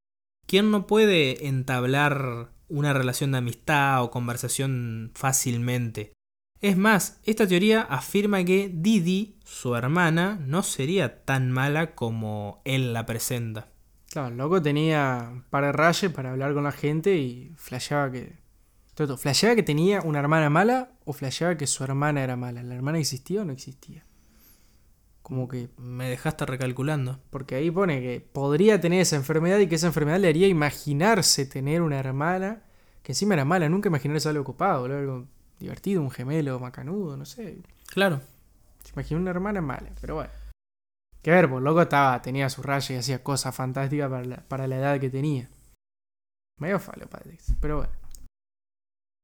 quien 0.46 0.72
no 0.72 0.88
puede 0.88 1.48
entablar 1.48 2.52
una 2.68 2.92
relación 2.92 3.32
de 3.32 3.38
amistad 3.38 4.04
o 4.04 4.12
conversación 4.12 5.12
fácilmente. 5.16 6.12
Es 6.60 6.76
más, 6.76 7.22
esta 7.24 7.48
teoría 7.48 7.82
afirma 7.82 8.44
que 8.44 8.70
Didi, 8.74 9.38
su 9.46 9.74
hermana, 9.74 10.38
no 10.46 10.64
sería 10.64 11.24
tan 11.24 11.50
mala 11.50 11.96
como 11.96 12.62
él 12.66 12.92
la 12.92 13.06
presenta. 13.06 13.70
Claro, 14.16 14.30
el 14.30 14.38
loco 14.38 14.62
tenía 14.62 15.28
un 15.30 15.42
par 15.42 15.66
de 15.66 15.74
rayes 15.74 16.10
para 16.10 16.32
hablar 16.32 16.54
con 16.54 16.64
la 16.64 16.72
gente 16.72 17.18
y 17.18 17.52
flasheaba 17.58 18.10
que. 18.14 18.38
Todo, 18.94 19.18
¿Flasheaba 19.18 19.58
que 19.58 19.64
tenía 19.64 20.00
una 20.04 20.20
hermana 20.20 20.50
mala 20.50 20.94
o 21.04 21.12
flasheaba 21.12 21.58
que 21.58 21.68
su 21.68 21.84
hermana 21.84 22.24
era 22.24 22.38
mala? 22.38 22.64
¿La 22.64 22.76
hermana 22.76 22.98
existía 22.98 23.42
o 23.42 23.44
no 23.44 23.52
existía? 23.52 24.06
Como 25.22 25.50
que. 25.50 25.68
Me 25.78 26.10
dejaste 26.10 26.46
recalculando. 26.46 27.20
Porque 27.30 27.56
ahí 27.56 27.70
pone 27.70 28.00
que 28.00 28.22
podría 28.22 28.80
tener 28.80 29.02
esa 29.02 29.18
enfermedad 29.18 29.60
y 29.60 29.68
que 29.68 29.76
esa 29.76 29.88
enfermedad 29.88 30.20
le 30.20 30.30
haría 30.30 30.48
imaginarse 30.48 31.46
tener 31.46 31.82
una 31.82 32.00
hermana 32.00 32.64
que 33.04 33.12
encima 33.12 33.34
era 33.34 33.44
mala. 33.44 33.68
Nunca 33.68 33.90
imaginarse 33.90 34.30
algo 34.30 34.44
ocupado, 34.44 34.86
algo 34.86 35.28
divertido, 35.60 36.02
un 36.02 36.10
gemelo 36.10 36.58
macanudo, 36.62 37.18
no 37.18 37.26
sé. 37.26 37.58
Claro. 37.88 38.22
Se 38.82 38.94
imaginó 38.94 39.20
una 39.20 39.32
hermana 39.32 39.60
mala, 39.60 39.90
pero 40.00 40.16
bueno. 40.16 40.45
Que 41.26 41.32
ver, 41.32 41.50
pues 41.50 41.64
loco 41.64 41.82
estaba, 41.82 42.22
tenía 42.22 42.48
su 42.52 42.62
raya 42.62 42.94
y 42.94 43.00
hacía 43.00 43.24
cosas 43.24 43.56
fantásticas 43.56 44.12
para 44.48 44.68
la, 44.68 44.76
edad 44.76 45.00
que 45.00 45.10
tenía. 45.10 45.50
Medio 46.60 46.80
falo, 46.80 47.08
padre, 47.08 47.40
pero 47.60 47.78
bueno. 47.78 47.92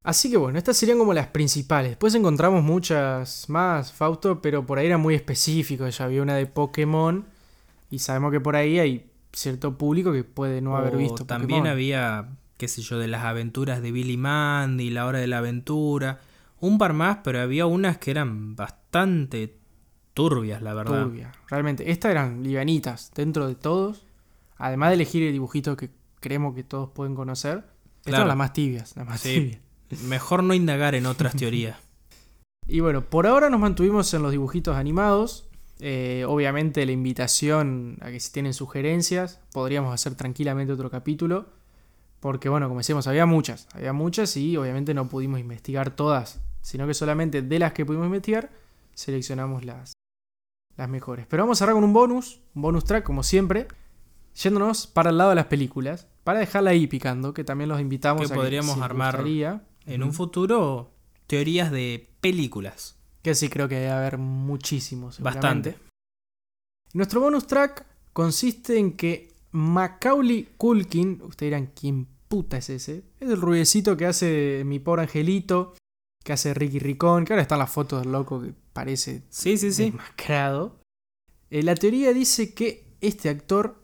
Así 0.04 0.32
que 0.32 0.38
bueno, 0.38 0.58
estas 0.58 0.78
serían 0.78 0.98
como 0.98 1.14
las 1.14 1.28
principales. 1.28 1.92
Después 1.92 2.16
encontramos 2.16 2.64
muchas 2.64 3.48
más, 3.50 3.94
Fausto, 3.94 4.42
pero 4.42 4.66
por 4.66 4.80
ahí 4.80 4.88
era 4.88 4.98
muy 4.98 5.14
específico. 5.14 5.88
Ya 5.88 6.06
había 6.06 6.24
una 6.24 6.34
de 6.34 6.48
Pokémon 6.48 7.24
y 7.92 8.00
sabemos 8.00 8.32
que 8.32 8.40
por 8.40 8.56
ahí 8.56 8.80
hay 8.80 9.12
cierto 9.32 9.78
público 9.78 10.12
que 10.12 10.24
puede 10.24 10.60
no 10.60 10.76
haber 10.76 10.98
visto. 10.98 11.28
También 11.28 11.68
había 11.68 12.30
qué 12.58 12.68
sé 12.68 12.82
yo, 12.82 12.98
de 12.98 13.10
las 13.10 13.26
aventuras 13.26 13.84
de 13.84 13.92
Billy 13.92 14.18
Mandy, 14.18 14.90
La 14.90 15.06
Hora 15.06 15.20
de 15.20 15.28
la 15.28 15.38
Aventura, 15.38 16.20
un 16.60 16.80
par 16.80 16.94
más, 16.94 17.20
pero 17.24 17.40
había 17.42 17.68
unas 17.68 18.00
que 18.00 18.10
eran 18.10 18.56
bastante 18.56 19.61
turbias, 20.14 20.62
la 20.62 20.74
verdad. 20.74 21.04
Turbia, 21.04 21.32
realmente. 21.50 21.92
Estas 21.92 22.12
eran 22.12 22.44
livianitas 22.44 23.12
dentro 23.16 23.48
de 23.48 23.56
todos. 23.56 24.06
Además 24.58 24.90
de 24.90 24.96
elegir 24.96 25.24
el 25.24 25.34
dibujito 25.34 25.76
que 25.76 25.90
creemos 26.20 26.54
que 26.56 26.64
todos 26.64 26.90
pueden 26.92 27.16
conocer. 27.16 27.64
Estas 28.06 28.20
son 28.20 28.28
las 28.28 28.38
más 28.38 28.54
tibias, 28.54 28.96
las 28.96 29.08
más 29.08 29.22
Sí. 29.22 29.60
tibias. 29.90 30.04
Mejor 30.04 30.44
no 30.44 30.54
indagar 30.54 30.96
en 30.96 31.06
otras 31.06 31.36
teorías. 31.36 31.78
Y 32.68 32.80
bueno, 32.80 33.02
por 33.02 33.28
ahora 33.28 33.50
nos 33.50 33.60
mantuvimos 33.60 34.14
en 34.14 34.22
los 34.22 34.32
dibujitos 34.32 34.76
animados. 34.78 35.48
Eh, 35.80 36.26
obviamente 36.28 36.86
la 36.86 36.92
invitación 36.92 37.98
a 38.02 38.12
que 38.12 38.20
si 38.20 38.32
tienen 38.32 38.54
sugerencias, 38.54 39.40
podríamos 39.52 39.94
hacer 39.94 40.16
tranquilamente 40.16 40.72
otro 40.74 40.90
capítulo. 40.92 41.48
Porque 42.20 42.50
bueno, 42.50 42.68
como 42.68 42.80
decíamos, 42.82 43.08
había 43.08 43.26
muchas. 43.26 43.68
Había 43.74 43.94
muchas 43.94 44.38
y 44.38 44.56
obviamente 44.58 44.94
no 44.94 45.10
pudimos 45.10 45.40
investigar 45.40 45.96
todas. 45.96 46.40
Sino 46.62 46.86
que 46.86 46.94
solamente 46.94 47.42
de 47.42 47.60
las 47.60 47.74
que 47.74 47.84
pudimos 47.84 48.06
investigar, 48.06 48.52
seleccionamos 48.94 49.66
las, 49.66 49.94
las 50.82 50.90
mejores. 50.90 51.28
Pero 51.30 51.44
vamos 51.44 51.58
a 51.58 51.60
cerrar 51.60 51.76
con 51.76 51.84
un 51.84 51.94
bonus, 51.94 52.42
un 52.56 52.64
bonus 52.64 52.86
track 52.86 53.04
como 53.04 53.24
siempre. 53.24 53.68
Yéndonos 54.34 54.88
para 54.88 55.12
el 55.12 55.18
lado 55.18 55.30
de 55.30 55.36
las 55.36 55.46
películas. 55.46 56.08
Para 56.24 56.40
dejarla 56.40 56.72
ahí 56.72 56.88
picando, 56.88 57.34
que 57.34 57.44
también 57.44 57.70
los 57.70 57.80
invitamos 57.80 58.28
Que 58.28 58.34
a 58.34 58.36
podríamos 58.36 58.74
si 58.74 58.80
les 58.80 58.86
armar 58.86 59.16
gustaría. 59.16 59.64
En 59.86 60.04
un 60.04 60.14
futuro, 60.14 60.92
teorías 61.28 61.72
de 61.72 62.10
películas. 62.20 62.98
Que 63.22 63.36
sí, 63.36 63.50
creo 63.50 63.68
que 63.68 63.76
debe 63.76 63.92
haber 63.92 64.18
muchísimos. 64.18 65.20
Bastante. 65.20 65.78
Nuestro 66.94 67.22
bonus 67.22 67.46
track 67.46 67.86
consiste 68.14 68.78
en 68.78 68.98
que 68.98 69.34
Macaulay 69.52 70.50
Culkin, 70.58 71.22
ustedes 71.22 71.52
dirán, 71.52 71.72
¿quién 71.80 72.08
puta 72.28 72.58
es 72.58 72.70
ese? 72.70 73.04
Es 73.20 73.30
el 73.30 73.40
rubiecito 73.40 73.98
que 73.98 74.08
hace 74.08 74.64
Mi 74.66 74.80
Pobre 74.80 75.04
Angelito, 75.04 75.74
que 76.24 76.34
hace 76.34 76.54
Ricky 76.54 76.80
Ricón, 76.80 77.26
que 77.26 77.34
ahora 77.34 77.42
están 77.42 77.60
las 77.60 77.72
fotos 77.72 78.02
del 78.02 78.12
loco 78.12 78.42
que 78.42 78.54
parece 78.74 79.24
Sí, 79.30 79.58
sí, 79.58 79.72
sí. 79.72 79.86
desmascarado. 79.86 80.80
Eh, 81.50 81.64
la 81.64 81.76
teoría 81.76 82.14
dice 82.14 82.54
que 82.54 82.86
este 83.02 83.30
actor, 83.30 83.84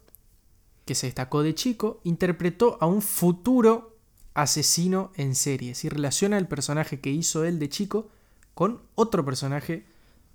que 0.85 0.95
se 0.95 1.07
destacó 1.07 1.43
de 1.43 1.55
chico, 1.55 1.99
interpretó 2.03 2.77
a 2.79 2.85
un 2.85 3.01
futuro 3.01 3.97
asesino 4.33 5.11
en 5.15 5.33
serie. 5.35 5.73
Si 5.75 5.89
relaciona 5.89 6.37
el 6.37 6.47
personaje 6.47 6.99
que 6.99 7.09
hizo 7.09 7.43
él 7.43 7.57
de 7.59 7.69
chico 7.69 8.09
con 8.53 8.81
otro 8.95 9.25
personaje 9.25 9.85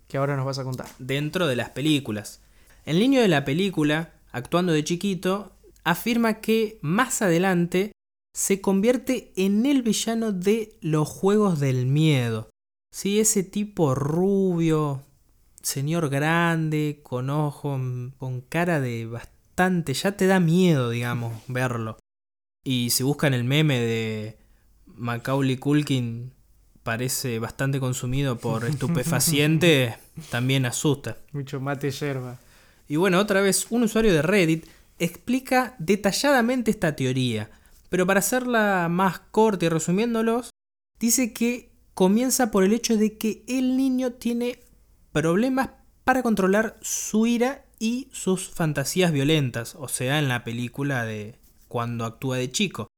que 0.09 0.19
ahora 0.19 0.37
nos 0.37 0.45
vas 0.45 0.59
a 0.59 0.65
contar. 0.65 0.89
Dentro 0.99 1.47
de 1.47 1.57
las 1.57 1.71
películas. 1.71 2.41
El 2.85 2.99
niño 2.99 3.21
de 3.21 3.29
la 3.29 3.45
película, 3.45 4.13
actuando 4.33 4.73
de 4.73 4.83
chiquito, 4.85 5.53
afirma 5.85 6.35
que 6.41 6.79
más 6.83 7.23
adelante 7.23 7.92
se 8.33 8.61
convierte 8.61 9.33
en 9.37 9.67
el 9.67 9.83
villano 9.83 10.33
de 10.33 10.79
los 10.81 11.09
juegos 11.09 11.61
del 11.61 11.87
miedo. 11.87 12.49
Sí, 12.91 13.21
ese 13.21 13.43
tipo 13.43 13.95
rubio, 13.95 15.03
señor 15.63 16.09
grande, 16.09 17.01
con 17.03 17.31
ojos, 17.31 17.81
con 18.19 18.41
cara 18.43 18.81
de 18.81 19.07
bastante, 19.07 19.95
ya 19.95 20.13
te 20.17 20.27
da 20.27 20.41
miedo, 20.41 20.91
digamos, 20.91 21.33
verlo. 21.49 21.99
Y 22.65 22.91
si 22.91 23.03
buscan 23.03 23.35
el 23.35 23.45
meme 23.45 23.81
de 23.81 24.39
Macaulay 24.87 25.57
Culkin, 25.57 26.33
parece 26.83 27.39
bastante 27.39 27.81
consumido 27.81 28.39
por 28.39 28.65
estupefacientes, 28.69 29.95
también 30.31 30.67
asusta. 30.67 31.19
Mucho 31.33 31.61
mate 31.61 31.91
yerba. 31.91 32.39
Y 32.89 32.97
bueno, 32.97 33.19
otra 33.19 33.41
vez, 33.41 33.67
un 33.71 33.85
usuario 33.85 34.13
de 34.13 34.23
Reddit 34.23 34.67
explica 34.99 35.75
detalladamente 35.79 36.71
esta 36.71 36.95
teoría, 36.95 37.51
pero 37.93 38.07
para 38.07 38.21
hacerla 38.21 38.89
más 38.91 39.19
corta 39.19 39.67
y 39.67 39.69
resumiéndolos, 39.69 40.49
dice 40.99 41.35
que 41.35 41.75
comienza 41.93 42.51
por 42.51 42.65
el 42.65 42.73
hecho 42.73 42.97
de 42.97 43.19
que 43.19 43.45
el 43.47 43.77
niño 43.77 44.15
tiene 44.15 44.61
problemas 45.13 45.73
para 46.03 46.23
controlar 46.23 46.79
su 46.81 47.27
ira 47.27 47.67
y 47.79 48.09
sus 48.11 48.49
fantasías 48.49 49.13
violentas, 49.13 49.75
o 49.75 49.89
sea, 49.89 50.19
en 50.19 50.29
la 50.29 50.43
película 50.43 51.05
de 51.05 51.39
cuando 51.69 52.07
actúa 52.07 52.39
de 52.39 52.51
chico. 52.51 52.89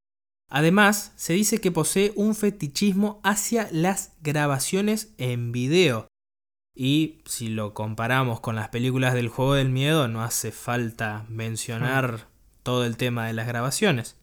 Además, 0.49 1.11
se 1.17 1.33
dice 1.33 1.59
que 1.59 1.73
posee 1.73 2.13
un 2.15 2.33
fetichismo 2.33 3.19
hacia 3.21 3.67
las 3.73 4.13
grabaciones 4.21 5.13
en 5.17 5.51
video. 5.51 6.07
Y 6.73 7.21
si 7.25 7.49
lo 7.49 7.73
comparamos 7.73 8.39
con 8.39 8.55
las 8.55 8.69
películas 8.69 9.13
del 9.13 9.27
juego 9.27 9.55
del 9.55 9.71
miedo, 9.71 10.07
no 10.07 10.23
hace 10.23 10.53
falta 10.53 11.25
mencionar 11.27 12.29
todo 12.63 12.85
el 12.85 12.95
tema 12.95 13.27
de 13.27 13.33
las 13.33 13.45
grabaciones. 13.45 14.15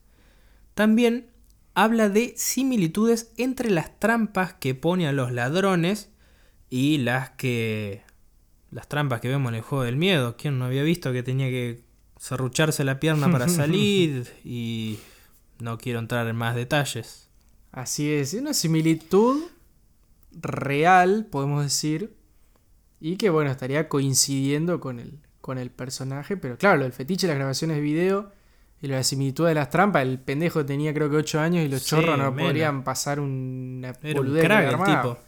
También 0.74 1.30
habla 1.74 2.08
de 2.08 2.34
similitudes 2.36 3.32
entre 3.36 3.70
las 3.70 3.98
trampas 3.98 4.54
que 4.54 4.74
pone 4.74 5.06
a 5.06 5.12
los 5.12 5.32
ladrones 5.32 6.10
y 6.70 6.98
las 6.98 7.30
que 7.30 8.02
las 8.70 8.88
trampas 8.88 9.20
que 9.20 9.28
vemos 9.28 9.50
en 9.50 9.56
el 9.56 9.62
juego 9.62 9.84
del 9.84 9.96
miedo. 9.96 10.36
¿Quién 10.36 10.58
no 10.58 10.64
había 10.64 10.82
visto 10.82 11.12
que 11.12 11.22
tenía 11.22 11.48
que 11.48 11.84
serrucharse 12.18 12.84
la 12.84 12.98
pierna 13.00 13.30
para 13.30 13.48
salir? 13.48 14.32
Y 14.44 14.98
no 15.58 15.78
quiero 15.78 15.98
entrar 15.98 16.26
en 16.26 16.36
más 16.36 16.54
detalles. 16.54 17.28
Así 17.70 18.10
es, 18.10 18.34
una 18.34 18.54
similitud 18.54 19.42
real, 20.32 21.26
podemos 21.30 21.62
decir, 21.62 22.14
y 23.00 23.16
que 23.16 23.30
bueno, 23.30 23.50
estaría 23.50 23.88
coincidiendo 23.88 24.80
con 24.80 24.98
el, 24.98 25.18
con 25.40 25.58
el 25.58 25.70
personaje, 25.70 26.36
pero 26.36 26.56
claro, 26.58 26.82
del 26.82 26.92
fetiche, 26.92 27.26
las 27.26 27.36
grabaciones 27.36 27.76
de 27.76 27.82
video 27.82 28.32
y 28.82 28.88
la 28.88 29.02
similitud 29.04 29.46
de 29.46 29.54
las 29.54 29.70
trampas, 29.70 30.02
el 30.02 30.18
pendejo 30.18 30.66
tenía 30.66 30.92
creo 30.92 31.08
que 31.08 31.16
8 31.16 31.40
años 31.40 31.64
y 31.64 31.68
los 31.68 31.82
Sí, 31.82 31.90
chorros 31.90 32.18
no 32.18 32.34
podrían 32.34 32.82
pasar 32.82 33.20
una 33.20 33.94
Era 34.02 34.20
un 34.20 34.36
crack 34.38 34.72
el 34.72 34.84
tipo. 34.84 35.18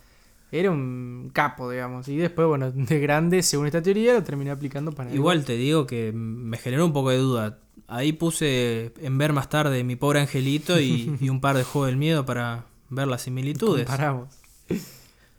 Era 0.51 0.71
un 0.71 1.31
capo, 1.33 1.71
digamos, 1.71 2.07
y 2.09 2.17
después, 2.17 2.47
bueno, 2.47 2.71
de 2.71 3.01
grande, 3.01 3.43
según 3.43 3.67
esta 3.67 3.83
teoría, 3.83 4.15
lo 4.15 4.23
terminé 4.23 4.51
aplicando 4.51 4.93
para. 4.93 5.13
Igual 5.13 5.45
te 5.45 5.55
digo 5.55 5.87
que 5.87 6.13
me 6.13 6.59
generó 6.59 6.87
un 6.87 6.93
poco 6.93 7.11
de 7.11 7.17
duda. 7.19 7.59
Ahí 7.89 8.13
puse 8.13 8.93
en 9.01 9.19
ver 9.19 9.33
más 9.33 9.49
tarde 9.49 9.83
mi 9.85 9.97
pobre 9.97 10.21
angelito 10.21 10.79
y, 10.81 11.17
y 11.21 11.29
un 11.29 11.41
par 11.41 11.57
de 11.57 11.65
juegos 11.65 11.89
del 11.89 11.97
miedo 11.97 12.25
para 12.25 12.65
ver 12.89 13.09
las 13.09 13.23
similitudes. 13.23 13.87
Comparamos. 13.87 14.29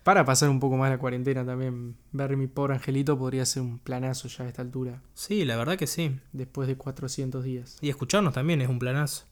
Para 0.06 0.24
pasar 0.24 0.50
un 0.50 0.60
poco 0.60 0.78
más 0.78 0.92
la 0.92 1.00
cuarentena 1.00 1.44
también, 1.44 1.96
ver 2.12 2.38
mi 2.38 2.46
pobre 2.46 2.76
angelito 2.76 3.18
podría 3.18 3.44
ser 3.44 3.64
un 3.64 3.80
planazo 3.80 4.28
ya 4.28 4.44
a 4.44 4.48
esta 4.48 4.62
altura, 4.62 5.02
Sí, 5.16 5.46
la 5.46 5.56
verdad 5.58 5.78
que 5.78 5.88
sí. 5.88 6.20
después 6.32 6.68
de 6.68 6.76
400 6.78 7.44
días. 7.44 7.80
Y 7.82 7.90
escucharnos 7.90 8.36
también 8.36 8.62
es 8.62 8.70
un 8.70 8.78
planazo, 8.78 9.26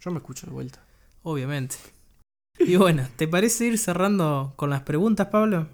Yo 0.00 0.12
me 0.12 0.18
escucho 0.18 0.46
de 0.46 0.52
vuelta. 0.52 0.84
obviamente. 1.24 1.74
Y 2.60 2.76
bueno, 2.76 3.02
¿te 3.16 3.26
parece 3.26 3.66
ir 3.66 3.78
cerrando 3.78 4.52
con 4.54 4.70
las 4.70 4.82
preguntas, 4.82 5.26
Pablo? 5.26 5.66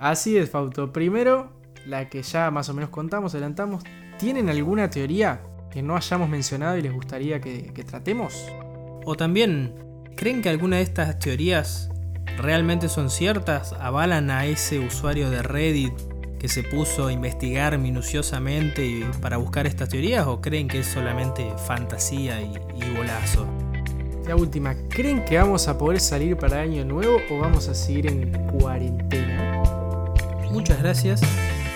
Así 0.00 0.36
es, 0.36 0.50
Fausto. 0.50 0.92
Primero, 0.92 1.52
la 1.86 2.08
que 2.08 2.22
ya 2.24 2.50
más 2.50 2.68
o 2.70 2.74
menos 2.74 2.90
contamos, 2.90 3.34
adelantamos. 3.34 3.84
¿Tienen 4.18 4.48
alguna 4.48 4.90
teoría 4.90 5.42
que 5.70 5.80
no 5.82 5.96
hayamos 5.96 6.28
mencionado 6.28 6.76
y 6.76 6.82
les 6.82 6.92
gustaría 6.92 7.40
que, 7.40 7.72
que 7.72 7.84
tratemos? 7.84 8.34
O 9.04 9.14
también, 9.16 9.74
¿creen 10.16 10.42
que 10.42 10.48
alguna 10.48 10.76
de 10.78 10.82
estas 10.82 11.18
teorías 11.20 11.89
realmente 12.36 12.88
son 12.88 13.10
ciertas? 13.10 13.74
¿Avalan 13.80 14.30
a 14.30 14.46
ese 14.46 14.78
usuario 14.78 15.30
de 15.30 15.42
Reddit 15.42 15.92
que 16.38 16.48
se 16.48 16.62
puso 16.62 17.08
a 17.08 17.12
investigar 17.12 17.76
minuciosamente 17.78 19.06
para 19.20 19.36
buscar 19.36 19.66
estas 19.66 19.88
teorías? 19.88 20.26
¿O 20.26 20.40
creen 20.40 20.68
que 20.68 20.80
es 20.80 20.86
solamente 20.86 21.46
fantasía 21.66 22.40
y, 22.40 22.54
y 22.76 22.96
golazo? 22.96 23.46
La 24.26 24.36
última, 24.36 24.76
¿creen 24.88 25.24
que 25.24 25.38
vamos 25.38 25.66
a 25.68 25.76
poder 25.76 26.00
salir 26.00 26.36
para 26.36 26.60
Año 26.60 26.84
Nuevo 26.84 27.18
o 27.30 27.38
vamos 27.38 27.68
a 27.68 27.74
seguir 27.74 28.06
en 28.06 28.30
cuarentena? 28.48 29.62
Muchas 30.50 30.80
gracias. 30.80 31.20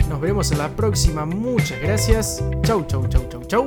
Nos 0.09 0.21
veremos 0.21 0.53
en 0.53 0.59
la 0.59 0.69
próxima. 0.69 1.25
Muchas 1.25 1.81
gracias. 1.81 2.43
Chau, 2.63 2.85
chau, 2.87 3.07
chau, 3.09 3.27
chau. 3.29 3.45
Chau. 3.45 3.67